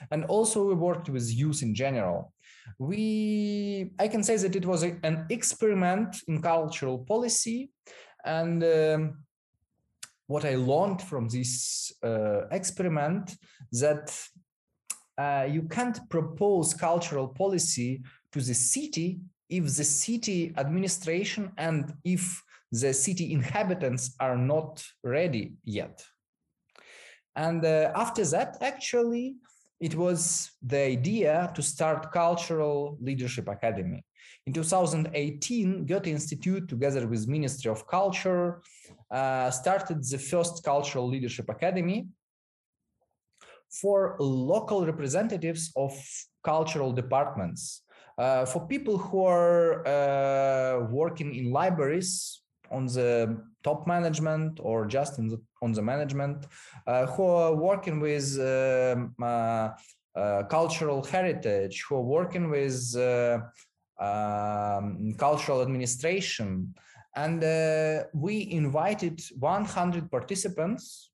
[0.09, 2.33] And also we worked with youth in general
[2.79, 7.59] we i can say that it was a, an experiment in cultural policy
[8.25, 9.01] and um,
[10.33, 13.25] what i learned from this uh, experiment
[13.71, 14.05] that
[15.17, 18.01] uh, you can't propose cultural policy
[18.31, 19.19] to the city
[19.49, 26.03] if the city administration and if the city inhabitants are not ready yet
[27.35, 29.35] and uh, after that actually
[29.79, 34.03] it was the idea to start Cultural Leadership Academy.
[34.47, 38.61] In 2018, Goethe Institute, together with Ministry of Culture,
[39.11, 42.07] uh, started the first Cultural Leadership Academy
[43.69, 45.93] for local representatives of
[46.43, 47.83] cultural departments.
[48.17, 52.41] Uh, for people who are uh, working in libraries
[52.71, 56.45] on the top management or just in the, on the management
[56.87, 59.69] uh, who are working with um, uh,
[60.15, 62.95] uh, cultural heritage, who are working with
[63.99, 66.73] um, cultural administration.
[67.15, 67.41] And
[68.13, 71.11] we invited 100 participants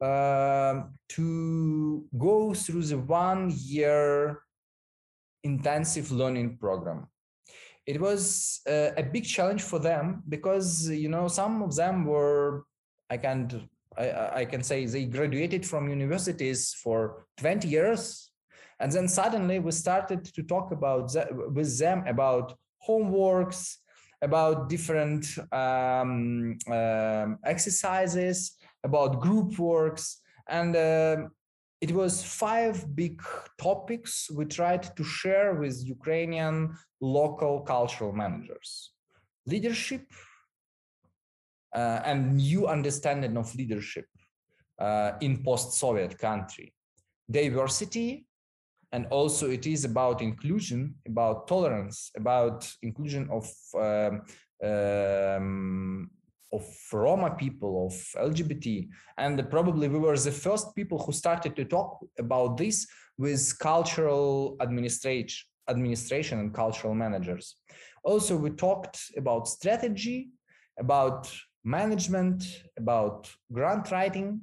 [0.00, 4.40] uh, to go through the one year
[5.44, 7.06] intensive learning program.
[7.86, 12.64] It was uh, a big challenge for them because you know some of them were
[13.08, 13.54] I can't
[13.96, 18.30] I, I can say they graduated from universities for 20 years
[18.78, 21.12] and then suddenly we started to talk about
[21.54, 23.76] with them about homeworks
[24.22, 31.16] about different um, um, exercises about group works and uh,
[31.80, 33.22] it was five big
[33.58, 38.92] topics we tried to share with Ukrainian local cultural managers.
[39.46, 40.04] Leadership
[41.74, 44.06] uh, and new understanding of leadership
[44.78, 46.74] uh, in post-Soviet country.
[47.30, 48.26] Diversity,
[48.92, 54.22] and also it is about inclusion, about tolerance, about inclusion of um,
[54.62, 56.10] um,
[56.52, 58.88] of Roma people, of LGBT.
[59.18, 62.86] And probably we were the first people who started to talk about this
[63.18, 67.56] with cultural administration, administration and cultural managers.
[68.02, 70.30] Also, we talked about strategy,
[70.78, 71.30] about
[71.64, 74.40] management, about grant writing.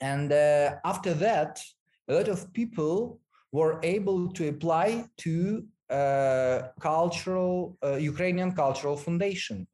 [0.00, 1.60] And uh, after that,
[2.08, 3.20] a lot of people
[3.52, 9.66] were able to apply to uh, cultural uh, Ukrainian Cultural Foundation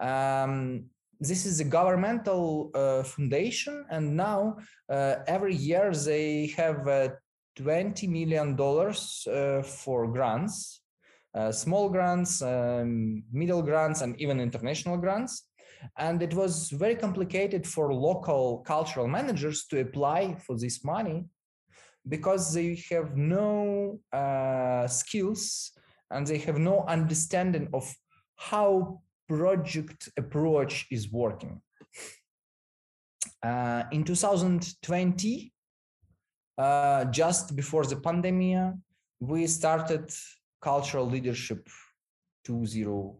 [0.00, 0.86] um,
[1.20, 4.56] this is a governmental uh, foundation, and now
[4.88, 7.08] uh, every year they have uh,
[7.56, 10.80] 20 million dollars uh, for grants,
[11.50, 15.48] small grants, um, middle grants, and even international grants.
[15.98, 21.24] And it was very complicated for local cultural managers to apply for this money
[22.08, 25.72] because they have no uh, skills
[26.10, 27.92] and they have no understanding of
[28.36, 29.00] how
[29.36, 31.60] project approach is working.
[33.42, 35.52] Uh, in 2020,
[36.58, 38.74] uh, just before the pandemic,
[39.20, 40.10] we started
[40.60, 41.68] Cultural Leadership
[42.46, 43.16] 2.0.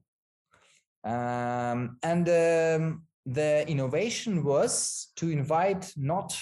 [1.04, 6.38] Um, and um, the innovation was to invite not,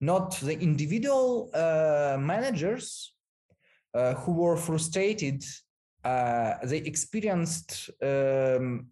[0.00, 3.14] not the individual uh, managers
[3.94, 5.42] uh, who were frustrated
[6.04, 8.86] they experienced um,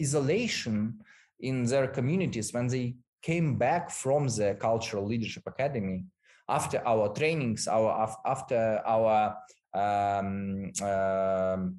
[0.00, 0.98] isolation
[1.40, 6.04] in their communities when they came back from the cultural leadership academy
[6.48, 9.36] after our trainings our after our
[9.74, 11.76] um, um,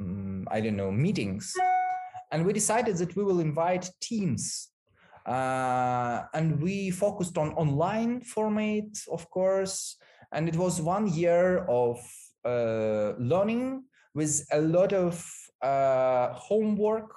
[0.00, 1.54] mm, i don't know meetings.
[2.30, 4.68] And we decided that we will invite teams
[5.26, 9.96] uh, and we focused on online format of course.
[10.32, 11.98] And it was one year of
[12.48, 13.84] uh, learning
[14.14, 15.14] with a lot of
[15.62, 17.14] uh, homework,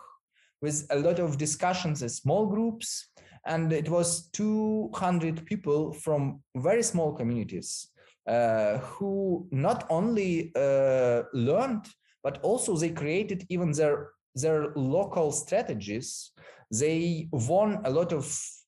[0.62, 3.08] with a lot of discussions in small groups.
[3.46, 7.88] And it was 200 people from very small communities
[8.28, 11.86] uh, who not only uh, learned,
[12.24, 16.32] but also they created even their, their local strategies.
[16.70, 18.26] They won a lot of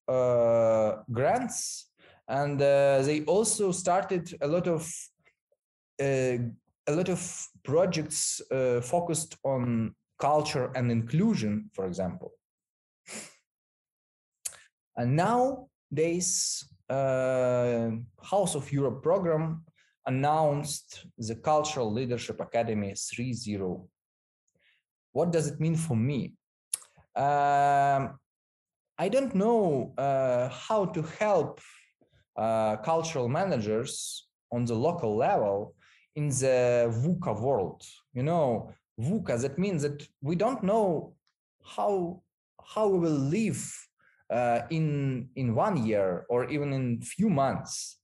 [0.07, 1.89] uh, grants
[2.27, 4.91] and uh, they also started a lot of
[5.99, 6.39] a
[6.89, 12.31] lot of projects uh, focused on culture and inclusion, for example.
[14.95, 17.89] And nowadays, uh,
[18.21, 19.63] House of Europe program
[20.05, 23.87] announced the Cultural Leadership Academy 3.0.
[25.13, 26.33] What does it mean for me?
[27.15, 28.19] Um,
[28.97, 31.59] I don't know uh, how to help
[32.35, 35.75] uh, cultural managers on the local level
[36.15, 37.83] in the VUCA world.
[38.13, 41.13] You know, VUCA, that means that we don't know
[41.63, 42.21] how
[42.75, 43.61] how we will live
[44.29, 47.97] uh, in in one year or even in few months.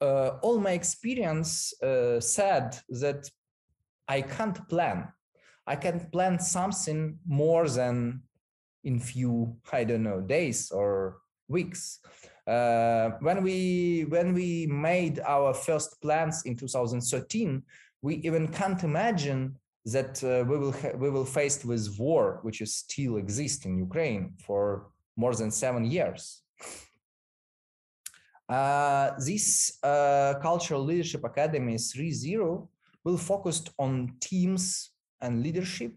[0.00, 3.30] Uh, all my experience uh, said that
[4.08, 5.08] I can't plan.
[5.66, 8.22] I can plan something more than
[8.82, 12.00] in few I don't know days or weeks.
[12.46, 17.62] Uh, when we when we made our first plans in 2013,
[18.02, 22.74] we even can't imagine that uh, we will we will faced with war, which is
[22.74, 24.86] still exists in Ukraine for
[25.16, 26.42] more than seven years.
[28.48, 32.68] Uh, this uh, Cultural Leadership Academy 3.0
[33.04, 34.90] will focus on teams
[35.22, 35.92] and leadership,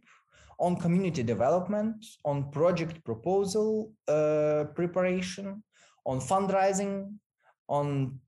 [0.60, 5.62] on community development, on project proposal uh, preparation,
[6.08, 7.14] on fundraising,
[7.68, 8.20] on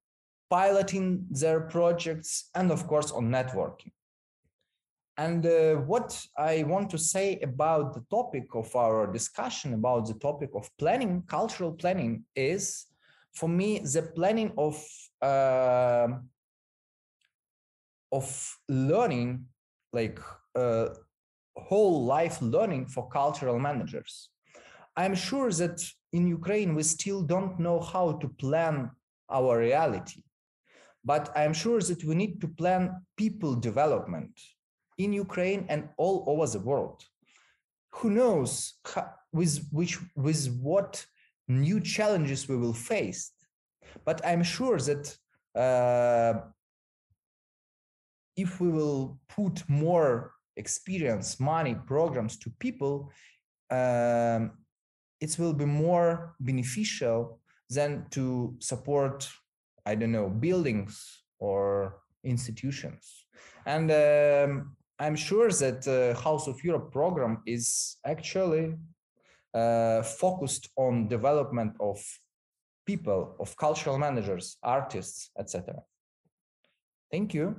[0.49, 3.91] piloting their projects, and of course on networking.
[5.17, 10.13] And uh, what I want to say about the topic of our discussion about the
[10.13, 12.85] topic of planning, cultural planning, is
[13.33, 14.81] for me the planning of
[15.21, 16.07] uh,
[18.11, 19.45] of learning,
[19.93, 20.19] like
[20.55, 20.87] uh,
[21.55, 24.29] whole life learning for cultural managers.
[24.95, 25.79] I'm sure that
[26.11, 28.91] in Ukraine, we still don't know how to plan
[29.29, 30.21] our reality.
[31.03, 34.31] But I'm sure that we need to plan people development
[34.97, 37.03] in Ukraine and all over the world.
[37.95, 41.05] Who knows how, with which with what
[41.47, 43.31] new challenges we will face?
[44.05, 45.03] But I'm sure that
[45.55, 46.41] uh,
[48.35, 53.11] if we will put more experience, money, programs to people,
[53.71, 54.51] um,
[55.21, 57.39] it will be more beneficial
[57.69, 59.29] than to support,
[59.85, 63.25] I don't know, buildings or institutions.
[63.65, 68.75] And um, I'm sure that uh, House of Europe program is actually
[69.53, 71.99] uh, focused on development of
[72.85, 75.75] people, of cultural managers, artists, etc.
[77.11, 77.55] Thank you.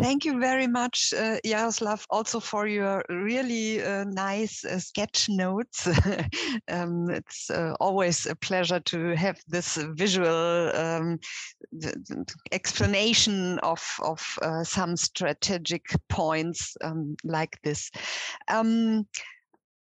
[0.00, 5.86] Thank you very much, uh, Jaroslav, also for your really uh, nice uh, sketch notes.
[6.68, 11.18] um, it's uh, always a pleasure to have this visual um,
[12.50, 17.90] explanation of, of uh, some strategic points um, like this.
[18.48, 19.06] Um,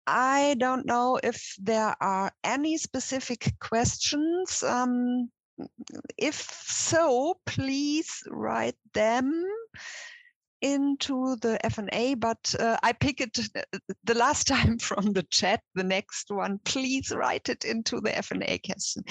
[0.05, 4.61] I don't know if there are any specific questions.
[4.61, 5.29] Um,
[6.17, 6.35] if
[6.65, 9.45] so, please write them
[10.63, 13.37] into the FNA, but uh, I pick it
[14.03, 15.61] the last time from the chat.
[15.75, 19.03] The next one, please write it into the FNA question.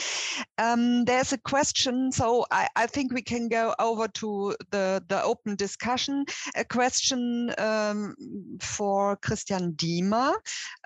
[0.58, 5.22] Um, there's a question, so I, I, think we can go over to the, the
[5.22, 6.24] open discussion.
[6.56, 8.14] A question um,
[8.60, 10.34] for Christian Diemer,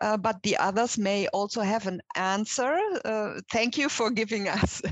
[0.02, 2.78] uh, but the others may also have an answer.
[3.04, 4.82] Uh, thank you for giving us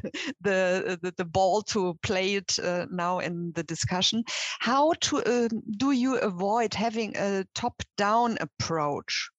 [0.41, 4.23] the, the, the ball to play it uh, now in the discussion.
[4.61, 9.31] How to um, do you avoid having a top-down approach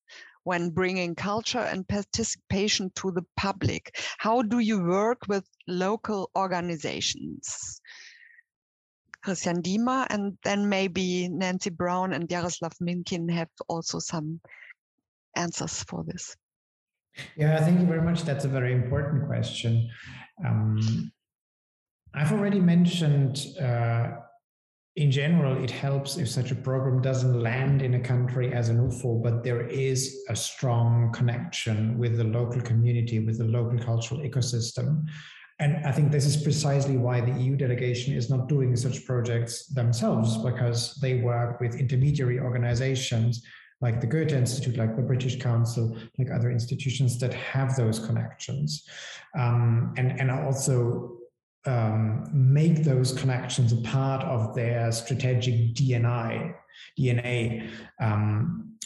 [0.44, 3.98] when bringing culture and participation to the public?
[4.18, 7.80] How do you work with local organizations?
[9.22, 14.40] Christian Diemer, and then maybe Nancy Brown and Jaroslav Minkin have also some
[15.34, 16.36] answers for this.
[17.36, 18.22] Yeah, thank you very much.
[18.22, 19.90] That's a very important question.
[20.44, 21.10] Um,
[22.14, 24.10] I've already mentioned uh,
[24.96, 28.78] in general, it helps if such a program doesn't land in a country as an
[28.78, 34.20] UFO, but there is a strong connection with the local community, with the local cultural
[34.20, 35.04] ecosystem.
[35.58, 39.66] And I think this is precisely why the EU delegation is not doing such projects
[39.66, 43.42] themselves, because they work with intermediary organizations
[43.82, 48.88] like the Goethe Institute, like the British Council, like other institutions that have those connections.
[49.38, 51.18] Um, and, and also
[51.66, 56.54] um, make those connections a part of their strategic DNA.
[56.98, 57.68] DNA.
[58.00, 58.76] Um,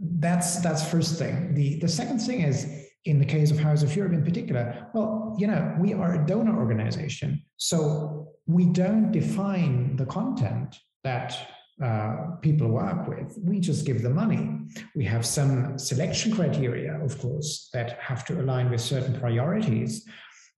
[0.00, 1.54] that's that's first thing.
[1.54, 2.66] The the second thing is
[3.04, 4.88] in the case of House of Europe in particular.
[4.94, 11.36] Well, you know, we are a donor organization, so we don't define the content that
[11.82, 13.36] uh, people work with.
[13.42, 14.48] We just give the money.
[14.94, 20.06] We have some selection criteria, of course, that have to align with certain priorities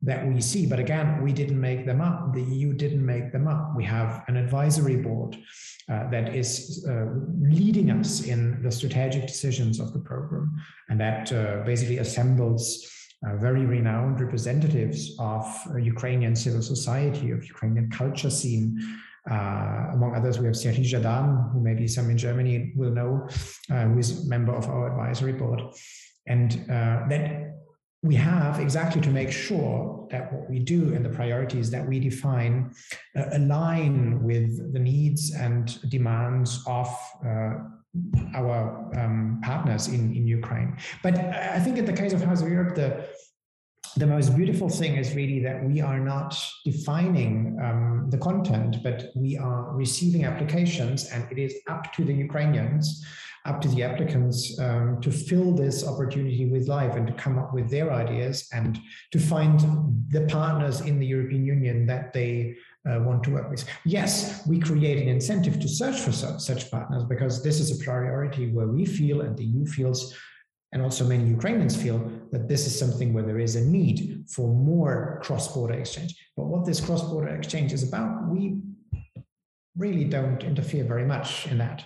[0.03, 0.67] that we see.
[0.67, 2.35] But again, we didn't make them up.
[2.35, 3.73] The EU didn't make them up.
[3.77, 5.37] We have an advisory board
[5.91, 7.07] uh, that is uh,
[7.41, 10.55] leading us in the strategic decisions of the program,
[10.89, 12.93] and that uh, basically assembles.
[13.27, 18.79] Uh, very renowned representatives of uh, Ukrainian civil society, of Ukrainian culture scene,
[19.31, 23.29] uh, among others, we have Serhii Zhadan, who maybe some in Germany will know,
[23.71, 25.61] uh, who is a member of our advisory board.
[26.27, 27.56] And uh, that
[28.03, 31.99] we have exactly to make sure that what we do and the priorities that we
[31.99, 32.73] define
[33.17, 36.89] uh, align with the needs and demands of
[37.25, 37.55] uh,
[38.35, 40.77] our um, partners in, in Ukraine.
[41.03, 43.07] But I think in the case of House of Europe, the
[43.97, 49.11] the most beautiful thing is really that we are not defining um, the content, but
[49.17, 53.03] we are receiving applications, and it is up to the Ukrainians
[53.47, 57.55] up to the applicants um, to fill this opportunity with life and to come up
[57.55, 58.79] with their ideas and
[59.13, 59.61] to find
[60.11, 62.57] the partners in the European Union that they
[62.89, 63.65] uh, want to work with.
[63.85, 67.85] Yes, we create an incentive to search for such, such partners because this is a
[67.85, 70.15] priority where we feel and the EU feels
[70.73, 74.49] and also many Ukrainians feel that this is something where there is a need for
[74.49, 76.15] more cross-border exchange.
[76.37, 78.59] But what this cross-border exchange is about, we
[79.77, 81.85] really don't interfere very much in that.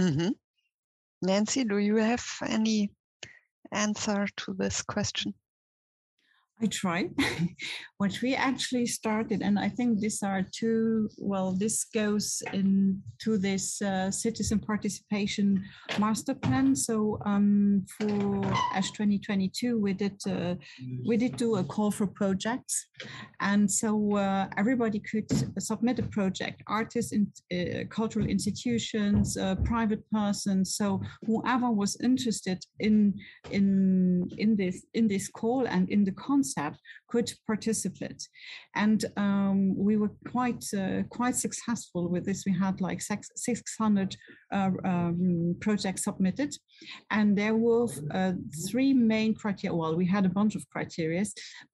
[0.00, 0.30] Mm-hmm.
[1.22, 2.90] Nancy, do you have any
[3.72, 5.34] answer to this question?
[6.60, 7.08] I try.
[7.98, 13.82] what we actually started, and I think these are two, well, this goes into this
[13.82, 15.64] uh, citizen participation
[15.98, 16.76] master plan.
[16.76, 18.44] So um, for
[18.76, 20.54] Esch 2022, we did uh,
[21.06, 22.86] we did do a call for projects,
[23.40, 26.62] and so uh, everybody could submit a project.
[26.68, 30.76] Artists, in, uh, cultural institutions, uh, private persons.
[30.76, 33.14] So whoever was interested in
[33.50, 38.28] in in this in this call and in the concept concept could participate.
[38.74, 42.44] And um, we were quite uh, quite successful with this.
[42.46, 44.16] We had like 600
[44.52, 46.54] uh, um, projects submitted,
[47.10, 48.32] and there were uh,
[48.68, 49.76] three main criteria.
[49.76, 51.24] Well, we had a bunch of criteria,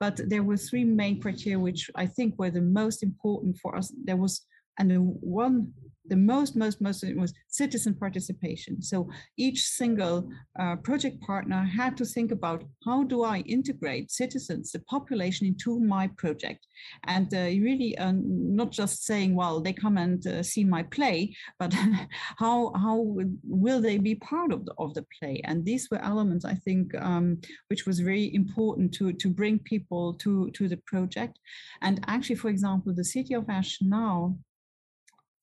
[0.01, 3.93] but there were three main criteria which I think were the most important for us.
[4.05, 4.47] There was
[4.81, 5.73] and one
[6.09, 8.83] the most, most, most was citizen participation.
[8.83, 10.29] So each single
[10.59, 15.81] uh, project partner had to think about how do I integrate citizens, the population into
[15.81, 16.67] my project?
[17.05, 21.35] And uh, really uh, not just saying, well, they come and uh, see my play,
[21.59, 21.75] but
[22.39, 25.41] how, how will they be part of the, of the play?
[25.45, 30.15] And these were elements, I think, um, which was very important to, to bring people
[30.15, 31.39] to, to the project.
[31.83, 34.39] And actually, for example, the city of Esch now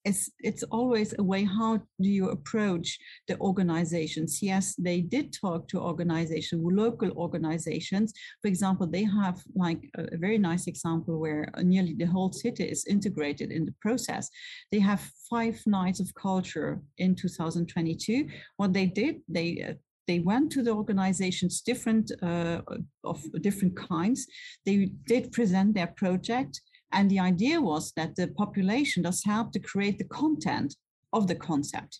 [0.06, 4.42] it's it's always a way how do you approach the organizations?
[4.42, 8.14] Yes they did talk to organizations local organizations.
[8.42, 12.86] For example they have like a, very nice example where nearly the whole city is
[12.86, 14.30] integrated in the process.
[14.72, 18.28] They have five nights of culture in 2022
[18.58, 19.74] what they did they uh,
[20.08, 22.62] they went to the organizations different uh,
[23.04, 24.28] of different kinds.
[24.64, 26.62] They did present their project
[26.96, 30.76] and the idea was that the population does help to create the content
[31.14, 32.00] of the concept.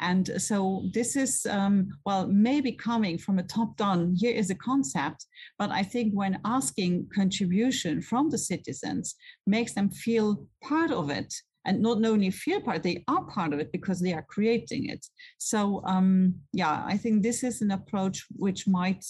[0.00, 4.54] And so this is, um, well, maybe coming from a top down, here is a
[4.54, 5.26] concept,
[5.58, 9.14] but I think when asking contribution from the citizens
[9.46, 11.34] makes them feel part of it
[11.66, 15.04] and not only feel part, they are part of it because they are creating it.
[15.38, 19.04] So um, yeah, I think this is an approach which might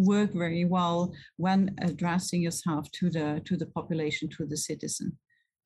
[0.00, 5.16] work very well when addressing yourself to the to the population to the citizen.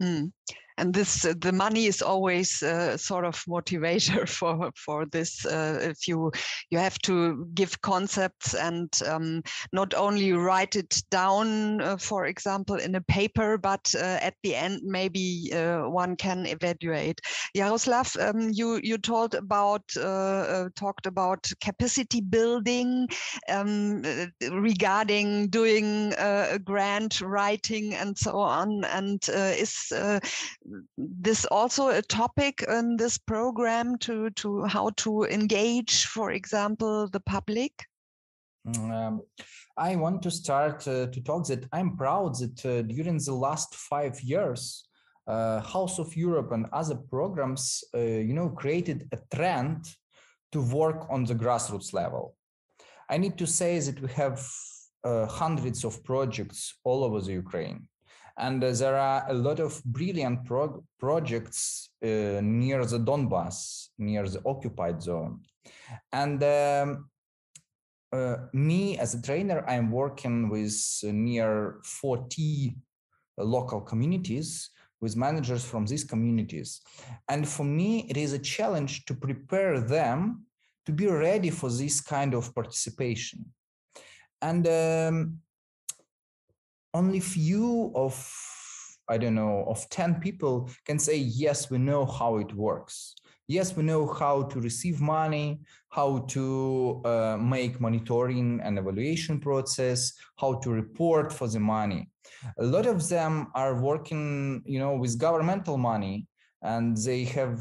[0.03, 0.33] Mm
[0.79, 5.79] and this uh, the money is always uh, sort of motivator for for this uh,
[5.83, 6.33] if you
[6.71, 12.77] you have to give concepts and um, not only write it down uh, for example
[12.77, 15.51] in a paper but uh, at the end maybe
[15.85, 17.21] one can evaluate.
[17.57, 19.87] Jaroslav um, you you told about
[20.77, 23.09] talked about capacity building
[23.49, 24.03] um,
[24.51, 28.85] regarding doing a grant writing and so on.
[28.85, 29.93] And is
[30.97, 37.21] this also a topic in this program to to how to engage, for example, the
[37.21, 37.73] public?
[38.67, 39.23] Mm, um,
[39.77, 43.75] I want to start uh, to talk that I'm proud that uh, during the last
[43.75, 44.89] five years,
[45.27, 49.87] uh, House of Europe and other programs, uh, you know, created a trend
[50.53, 52.37] to work on the grassroots level.
[53.11, 54.47] I need to say that we have
[55.05, 57.89] uh, hundreds of projects all over the Ukraine.
[58.37, 64.43] And there are a lot of brilliant pro projects uh, near the Donbas, near the
[64.45, 65.41] occupied zone.
[66.13, 67.11] And um,
[68.13, 72.77] uh, me as a trainer, I'm working with near 40
[73.39, 74.71] local communities
[75.01, 76.81] with managers from these communities.
[77.29, 80.47] And for me, it is a challenge to prepare them
[80.87, 83.45] to be ready for this kind of participation.
[84.41, 85.39] And um,
[86.95, 88.15] only few of
[89.09, 93.15] i don't know of 10 people can say yes we know how it works.
[93.47, 100.15] Yes we know how to receive money how to uh, make monitoring and evaluation process
[100.41, 102.09] how to report for the money.
[102.59, 106.27] A lot of them are working you know with governmental money
[106.63, 107.61] and they have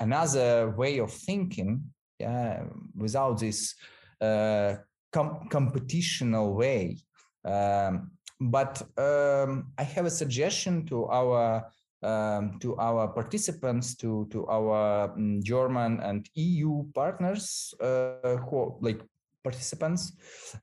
[0.00, 1.82] another way of thinking
[2.18, 2.64] yeah
[2.94, 3.74] without this
[4.20, 4.74] uh,
[5.10, 6.98] com- competitional way.
[7.44, 8.10] Um,
[8.50, 11.70] but um, I have a suggestion to our
[12.02, 19.00] um, to our participants, to to our um, German and EU partners uh, who like
[19.42, 20.12] participants.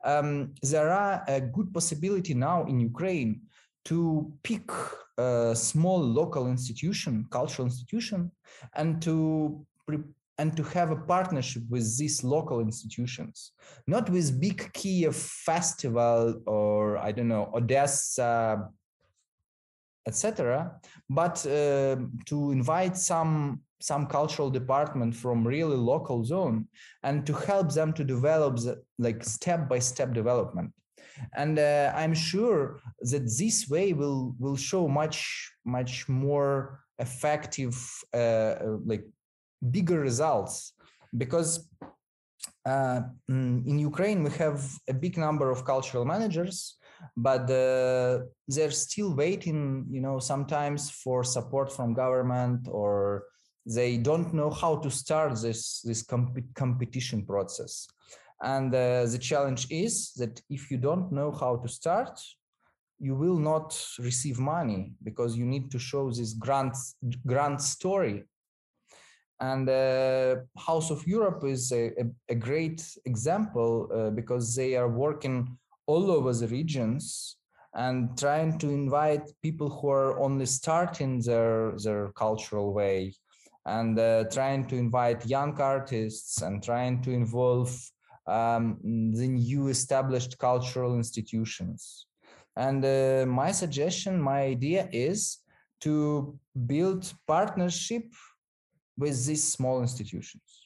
[0.04, 3.42] Um, there are a good possibility now in Ukraine
[3.86, 4.70] to pick
[5.18, 8.32] a small local institution, cultural institution,
[8.76, 9.66] and to
[10.38, 13.52] and to have a partnership with these local institutions,
[13.88, 18.70] not with big Kiev festival or I don't know Odessa,
[20.08, 20.80] etc.,
[21.10, 26.68] but uh, to invite some some cultural department from really local zone
[27.04, 30.72] and to help them to develop the, like step by step development
[31.36, 37.76] and uh, i'm sure that this way will will show much much more effective
[38.14, 38.56] uh,
[38.86, 39.04] like
[39.70, 40.74] bigger results
[41.18, 41.70] because
[42.66, 46.78] uh, mm, in Ukraine, we have a big number of cultural managers,
[47.18, 53.24] but uh, they're still waiting, you know, sometimes for support from government or
[53.66, 57.88] they don't know how to start this, this comp- competition process.
[58.42, 62.20] And uh, the challenge is that if you don't know how to start,
[63.00, 66.76] you will not receive money because you need to show this grant,
[67.26, 68.26] grand story
[69.42, 74.88] and uh, House of Europe is a, a, a great example uh, because they are
[74.88, 77.38] working all over the regions
[77.74, 83.16] and trying to invite people who are only starting their, their cultural way
[83.66, 87.76] and uh, trying to invite young artists and trying to involve
[88.28, 92.06] um, the new established cultural institutions.
[92.56, 95.40] And uh, my suggestion, my idea is
[95.82, 96.38] to
[96.68, 98.04] build partnership
[99.02, 100.62] with these small institutions?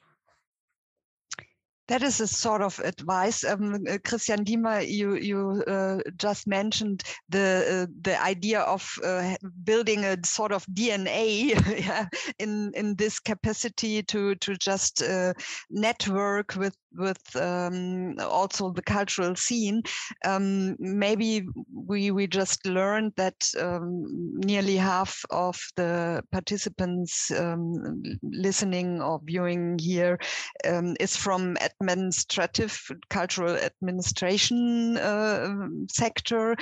[1.88, 3.44] That is a sort of advice.
[3.44, 9.36] Um, uh, Christian Diemer, you you uh, just mentioned the uh, the idea of uh,
[9.64, 11.54] building a sort of DNA
[11.86, 12.08] yeah,
[12.40, 15.34] in in this capacity to to just uh,
[15.70, 19.84] network with with um, also the cultural scene.
[20.26, 24.06] Um, maybe we we just learned that um,
[24.46, 30.20] nearly half of the participants um, listening or viewing here
[30.68, 32.80] um, is from administrative
[33.10, 36.56] cultural administration uh, sector.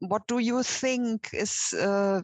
[0.00, 2.22] What do you think is uh,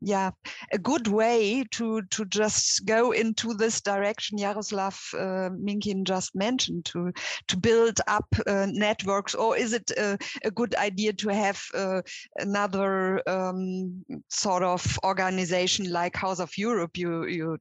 [0.00, 0.30] yeah
[0.72, 4.38] a good way to to just go into this direction?
[4.38, 6.43] Jaroslav uh, Minkin just mentioned
[6.84, 7.12] to
[7.48, 12.02] to build up uh, networks, or is it a, a, good idea to have uh,
[12.38, 16.96] another um, sort of organization like House of Europe?
[16.96, 17.58] You you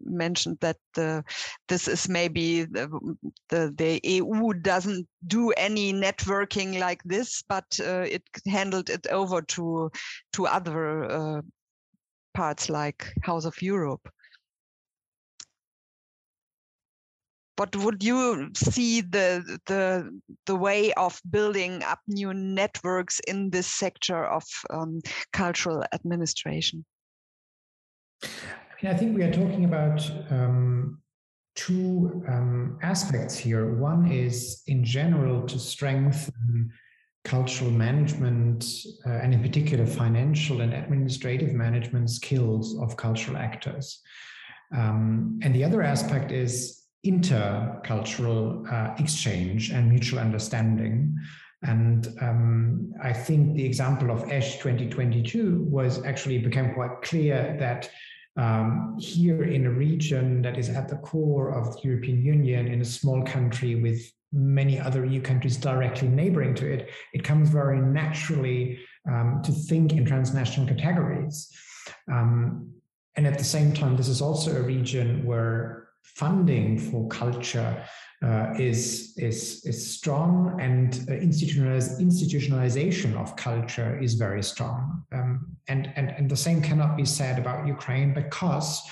[0.00, 0.76] mentioned that
[1.68, 2.88] this is maybe the,
[3.48, 9.42] the, the EU doesn't do any networking like this, but uh, it handled it over
[9.42, 9.90] to
[10.32, 11.42] to other uh,
[12.34, 14.08] parts like House of Europe.
[17.56, 20.10] But would you see the the
[20.46, 25.00] the way of building up new networks in this sector of um,
[25.32, 26.84] cultural administration?
[28.22, 28.26] I
[28.82, 31.00] mean, I think we are talking about um,
[31.54, 33.74] two um, aspects here.
[33.74, 36.72] One is, in general, to strengthen
[37.24, 38.64] cultural management
[39.06, 44.00] uh, and, in particular, financial and administrative management skills of cultural actors.
[44.74, 51.16] Um, and the other aspect is intercultural uh, exchange and mutual understanding.
[51.62, 57.90] And um, I think the example of Esch 2022 was actually became quite clear that
[58.36, 62.80] um, here in a region that is at the core of the European Union, in
[62.80, 67.80] a small country with many other EU countries directly neighboring to it, it comes very
[67.80, 71.48] naturally um, to think in transnational categories.
[72.10, 72.72] Um,
[73.16, 77.84] and at the same time, this is also a region where funding for culture
[78.22, 85.02] uh, is, is, is strong and uh, institutionaliz- institutionalization of culture is very strong.
[85.12, 88.82] Um, and, and, and the same cannot be said about Ukraine because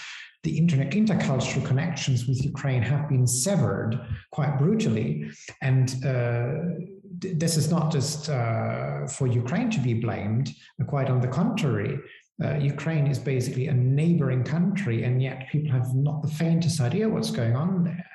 [0.42, 3.98] the internet intercultural connections with Ukraine have been severed
[4.32, 5.30] quite brutally.
[5.62, 6.82] And uh,
[7.18, 10.50] this is not just uh, for Ukraine to be blamed,
[10.88, 11.98] quite on the contrary.
[12.42, 17.08] Uh, Ukraine is basically a neighboring country, and yet people have not the faintest idea
[17.08, 18.10] what's going on there.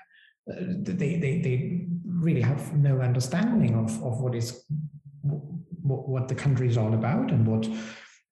[0.52, 4.66] Uh, they, they, they really have no understanding of, of what is
[5.88, 7.68] what, what the country is all about and what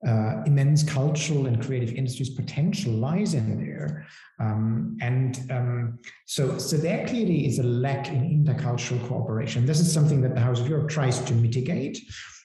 [0.08, 4.06] uh, immense cultural and creative industries potential lies in there.
[4.40, 9.66] Um, and um, so, so there clearly is a lack in intercultural cooperation.
[9.66, 11.98] This is something that the House of Europe tries to mitigate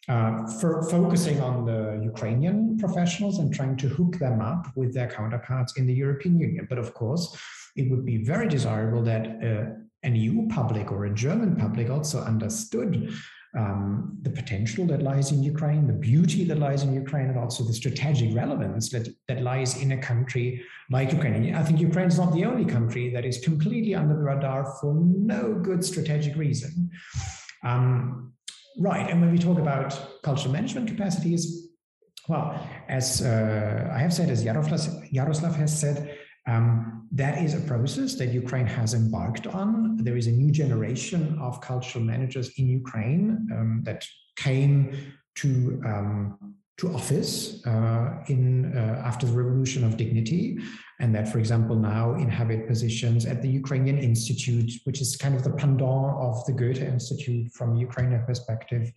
[0.09, 5.09] uh, for focusing on the Ukrainian professionals and trying to hook them up with their
[5.09, 6.67] counterparts in the European Union.
[6.69, 7.37] But of course,
[7.77, 9.65] it would be very desirable that uh,
[10.03, 13.13] an EU public or a German public also understood
[13.57, 17.65] um, the potential that lies in Ukraine, the beauty that lies in Ukraine, and also
[17.65, 21.55] the strategic relevance that, that lies in a country like Ukraine.
[21.55, 24.95] I think Ukraine is not the only country that is completely under the radar for
[24.95, 26.91] no good strategic reason.
[27.65, 28.33] Um,
[28.79, 29.11] Right.
[29.11, 31.69] And when we talk about cultural management capacities,
[32.29, 32.47] well,
[32.89, 35.99] as uh, I have said, as Jaroslav has said,
[36.47, 36.73] Um,
[37.23, 39.71] that is a process that Ukraine has embarked on.
[40.07, 43.25] There is a new generation of cultural managers in Ukraine
[43.57, 44.01] um, that
[44.47, 44.77] came
[45.41, 45.49] to
[45.91, 46.17] um,
[46.81, 47.33] to office
[47.73, 48.43] uh, in
[48.81, 50.45] uh, after the revolution of dignity
[51.01, 55.43] and that for example now inhabit positions at the ukrainian institute which is kind of
[55.43, 58.93] the pendant of the goethe institute from a ukrainian perspective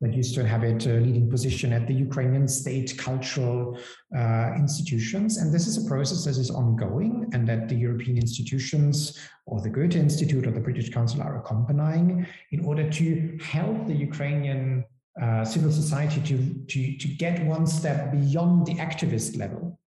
[0.00, 3.78] that used to inhabit a leading position at the Ukrainian state cultural
[4.16, 5.38] uh, institutions.
[5.38, 9.70] And this is a process that is ongoing and that the European institutions or the
[9.70, 14.84] Goethe Institute or the British Council are accompanying in order to help the Ukrainian
[15.22, 16.36] uh, civil society to,
[16.72, 19.78] to, to get one step beyond the activist level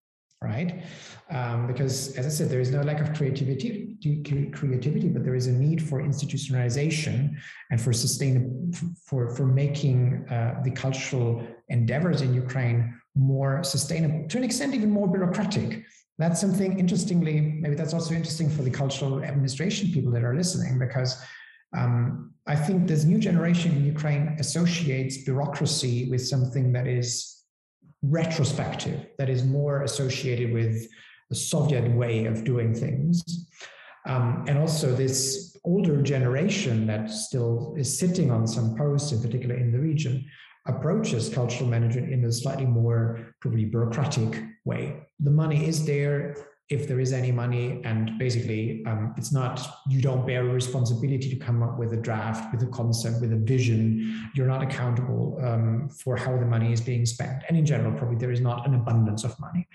[0.52, 0.70] right?
[1.39, 3.70] Um, because as I said, there is no lack of creativity,
[4.60, 7.16] creativity, but there is a need for institutionalization
[7.70, 8.35] and for sustain
[9.09, 9.98] for for making
[10.36, 11.31] uh, the cultural
[11.77, 12.81] endeavors in Ukraine
[13.35, 15.70] more sustainable, to an extent even more bureaucratic.
[16.18, 20.78] That's something interestingly, maybe that's also interesting for the cultural administration people that are listening,
[20.78, 21.10] because
[21.77, 27.35] um, I think this new generation in Ukraine associates bureaucracy with something that is
[28.02, 30.89] retrospective, that is more associated with
[31.28, 33.48] the Soviet way of doing things.
[34.06, 39.56] Um, and also this older generation that still is sitting on some posts, in particular
[39.56, 40.24] in the region,
[40.66, 44.97] approaches cultural management in a slightly more probably bureaucratic way.
[45.20, 46.36] The money is there,
[46.68, 51.30] if there is any money and basically um, it's not you don't bear a responsibility
[51.30, 54.28] to come up with a draft with a concept with a vision.
[54.34, 57.44] You're not accountable um, for how the money is being spent.
[57.48, 59.68] And in general probably there is not an abundance of money.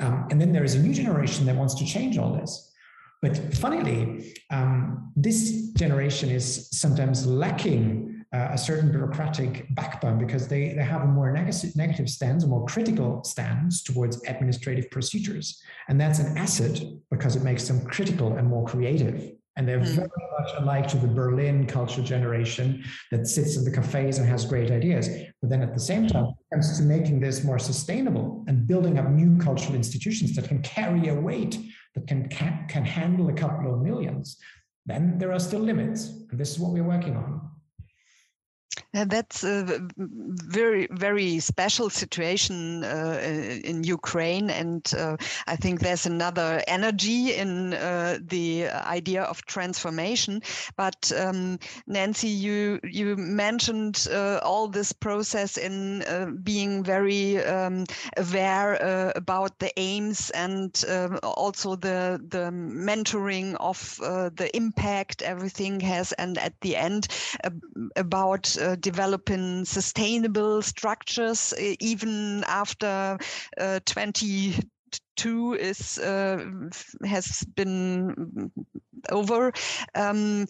[0.00, 2.72] Um, and then there is a new generation that wants to change all this.
[3.20, 10.72] But funnily um, this generation is sometimes lacking uh, a certain bureaucratic backbone because they,
[10.72, 15.62] they have a more negative, negative stance, a more critical stance towards administrative procedures.
[15.88, 16.82] And that's an asset
[17.12, 19.30] because it makes them critical and more creative.
[19.56, 19.86] And they're mm.
[19.86, 20.08] very
[20.40, 22.82] much alike to the Berlin culture generation
[23.12, 25.08] that sits in the cafes and has great ideas.
[25.40, 28.98] But then at the same time, it comes to making this more sustainable and building
[28.98, 31.56] up new cultural institutions that can carry a weight,
[31.94, 34.38] that can, can, can handle a couple of millions,
[34.86, 36.08] then there are still limits.
[36.30, 37.53] And this is what we're working on.
[38.94, 43.18] Uh, that's a very, very special situation uh,
[43.64, 44.50] in Ukraine.
[44.50, 45.16] And uh,
[45.46, 50.42] I think there's another energy in uh, the idea of transformation.
[50.76, 57.84] But um, Nancy, you, you mentioned uh, all this process in being very um,
[58.16, 60.84] aware about the aims and
[61.22, 63.96] also the, the mentoring of
[64.36, 66.12] the impact everything has.
[66.12, 67.08] And at the end,
[67.96, 73.18] about developing sustainable structures even after
[73.58, 76.44] uh, 22 is uh,
[77.04, 78.50] has been
[79.10, 79.52] over.
[79.94, 80.46] Um,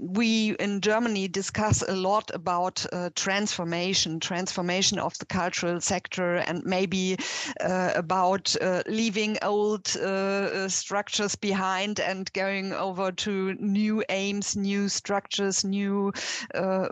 [0.00, 6.64] we in Germany discuss a lot about uh, transformation, transformation of the cultural sector, and
[6.64, 7.16] maybe
[7.60, 14.56] uh, about uh, leaving old uh, uh, structures behind and going over to new aims,
[14.56, 16.12] new structures, new
[16.54, 16.88] uh,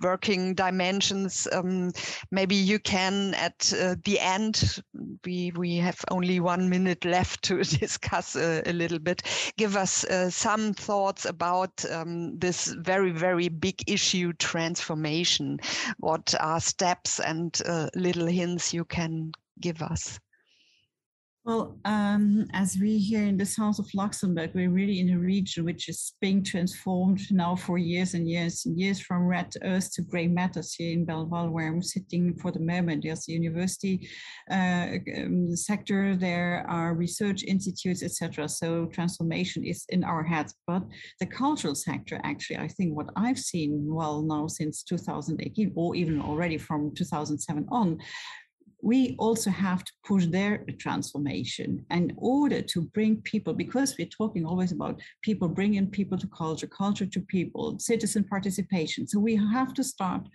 [0.00, 1.46] working dimensions.
[1.52, 1.92] Um,
[2.30, 3.58] maybe you can, at
[4.04, 4.82] the end,
[5.24, 9.22] we we have only one minute left to discuss a, a little bit.
[9.56, 11.84] Give us some thoughts about.
[11.90, 15.58] Um, um, this very, very big issue transformation?
[15.98, 20.18] What are steps and uh, little hints you can give us?
[21.42, 25.64] Well, um, as we here in the south of Luxembourg, we're really in a region
[25.64, 30.02] which is being transformed now for years and years and years from red earth to
[30.02, 33.04] grey matters here in Belval, where I'm sitting for the moment.
[33.04, 34.06] There's the university
[34.50, 38.46] uh, um, sector, there are research institutes, etc.
[38.46, 40.54] So transformation is in our heads.
[40.66, 40.82] But
[41.20, 46.20] the cultural sector, actually, I think what I've seen, well, now since 2018, or even
[46.20, 47.98] already from 2007 on,
[48.82, 54.46] we also have to push their transformation in order to bring people, because we're talking
[54.46, 59.06] always about people bringing people to culture, culture to people, citizen participation.
[59.06, 60.28] So we have to start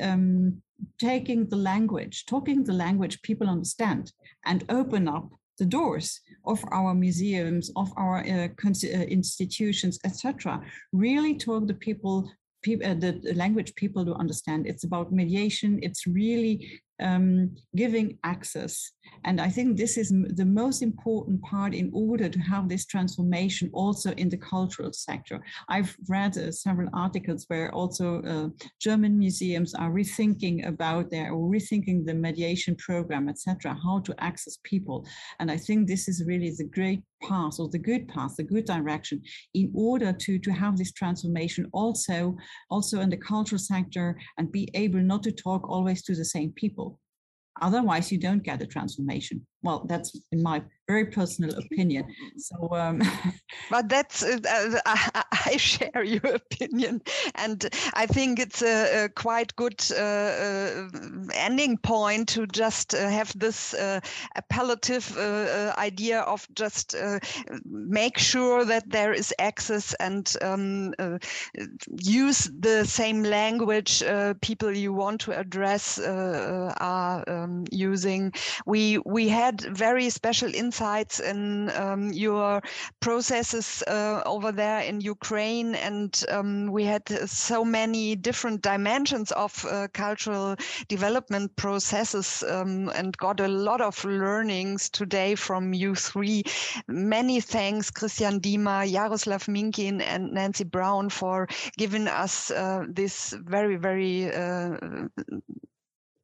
[0.00, 0.62] um,
[0.98, 4.12] taking the language, talking the language people understand,
[4.44, 10.62] and open up the doors of our museums, of our uh, uh institutions, etc.
[10.92, 12.30] Really talk to people
[12.66, 14.66] uh, the language people do understand.
[14.66, 15.78] It's about mediation.
[15.82, 18.92] It's really um, giving access
[19.24, 23.70] And I think this is the most important part in order to have this transformation
[23.72, 25.42] also in the cultural sector.
[25.68, 28.48] I've read uh, several articles where also uh,
[28.80, 35.06] German museums are rethinking about their rethinking the mediation program, etc., how to access people.
[35.40, 38.66] And I think this is really the great path or the good path, the good
[38.66, 39.22] direction
[39.54, 42.36] in order to, to have this transformation also,
[42.70, 46.52] also in the cultural sector and be able not to talk always to the same
[46.52, 47.00] people.
[47.60, 49.46] Otherwise, you don't get a transformation.
[49.66, 52.04] Well, that's in my very personal opinion.
[52.36, 53.02] So, um,
[53.70, 57.02] but that's uh, uh I, I, share your opinion,
[57.34, 60.88] and I think it's a, a quite good uh, uh,
[61.34, 64.00] ending point to just uh, have this uh,
[64.36, 65.16] appellative
[65.76, 66.94] idea of just
[67.64, 70.94] make sure that there is access and um,
[72.00, 74.02] use the same language
[74.40, 78.32] people you want to address are um, using.
[78.66, 82.62] We we had very special insights in um, your
[83.00, 85.74] processes uh, over there in Ukraine.
[85.74, 90.56] And um, we had so many different dimensions of uh, cultural
[90.88, 96.44] development processes um, and got a lot of learnings today from you three.
[96.88, 103.76] Many thanks, Christian Diemer, Jaroslav Minkin, and Nancy Braun for giving us uh, this very,
[103.76, 104.76] very uh,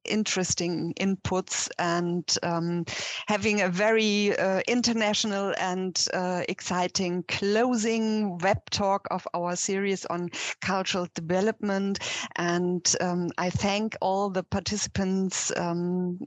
[0.04, 2.84] interesting inputs and um,
[3.26, 10.28] having a very uh, international and uh, exciting closing web talk of our series on
[10.60, 11.98] cultural development.
[12.36, 16.18] And um, I thank all the participants um,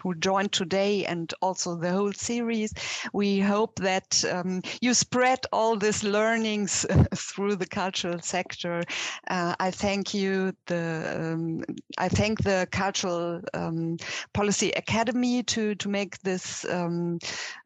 [0.00, 2.72] who joined today and also the whole series.
[3.12, 8.82] We hope that um, you spread all these learnings through the cultural sector.
[9.28, 10.52] Uh, I thank you.
[10.66, 11.64] The um,
[11.98, 13.96] I thank the Cultural um,
[14.32, 17.18] Policy Academy to to make this um,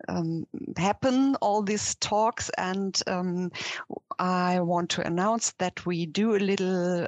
[0.09, 0.47] um,
[0.77, 1.37] happen.
[1.37, 3.51] All these talks and um,
[4.19, 7.07] I want to announce that we do a little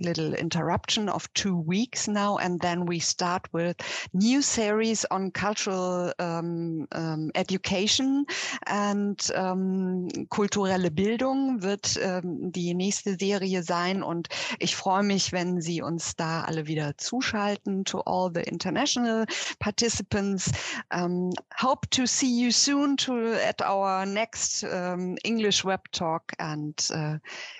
[0.00, 3.76] little interruption of two weeks now, and then we start with
[4.12, 8.26] new series on cultural um, um, education
[8.66, 14.28] and um, kulturelle Bildung wird ähm, die nächste Serie sein und
[14.58, 17.84] ich freue mich, wenn Sie uns da alle wieder zuschalten.
[17.86, 19.26] To all the international
[19.58, 20.50] participants,
[20.92, 26.74] um, hope to see you soon to at our next um, English web talk and
[26.92, 27.18] uh,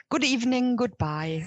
[0.08, 1.44] good evening, goodbye.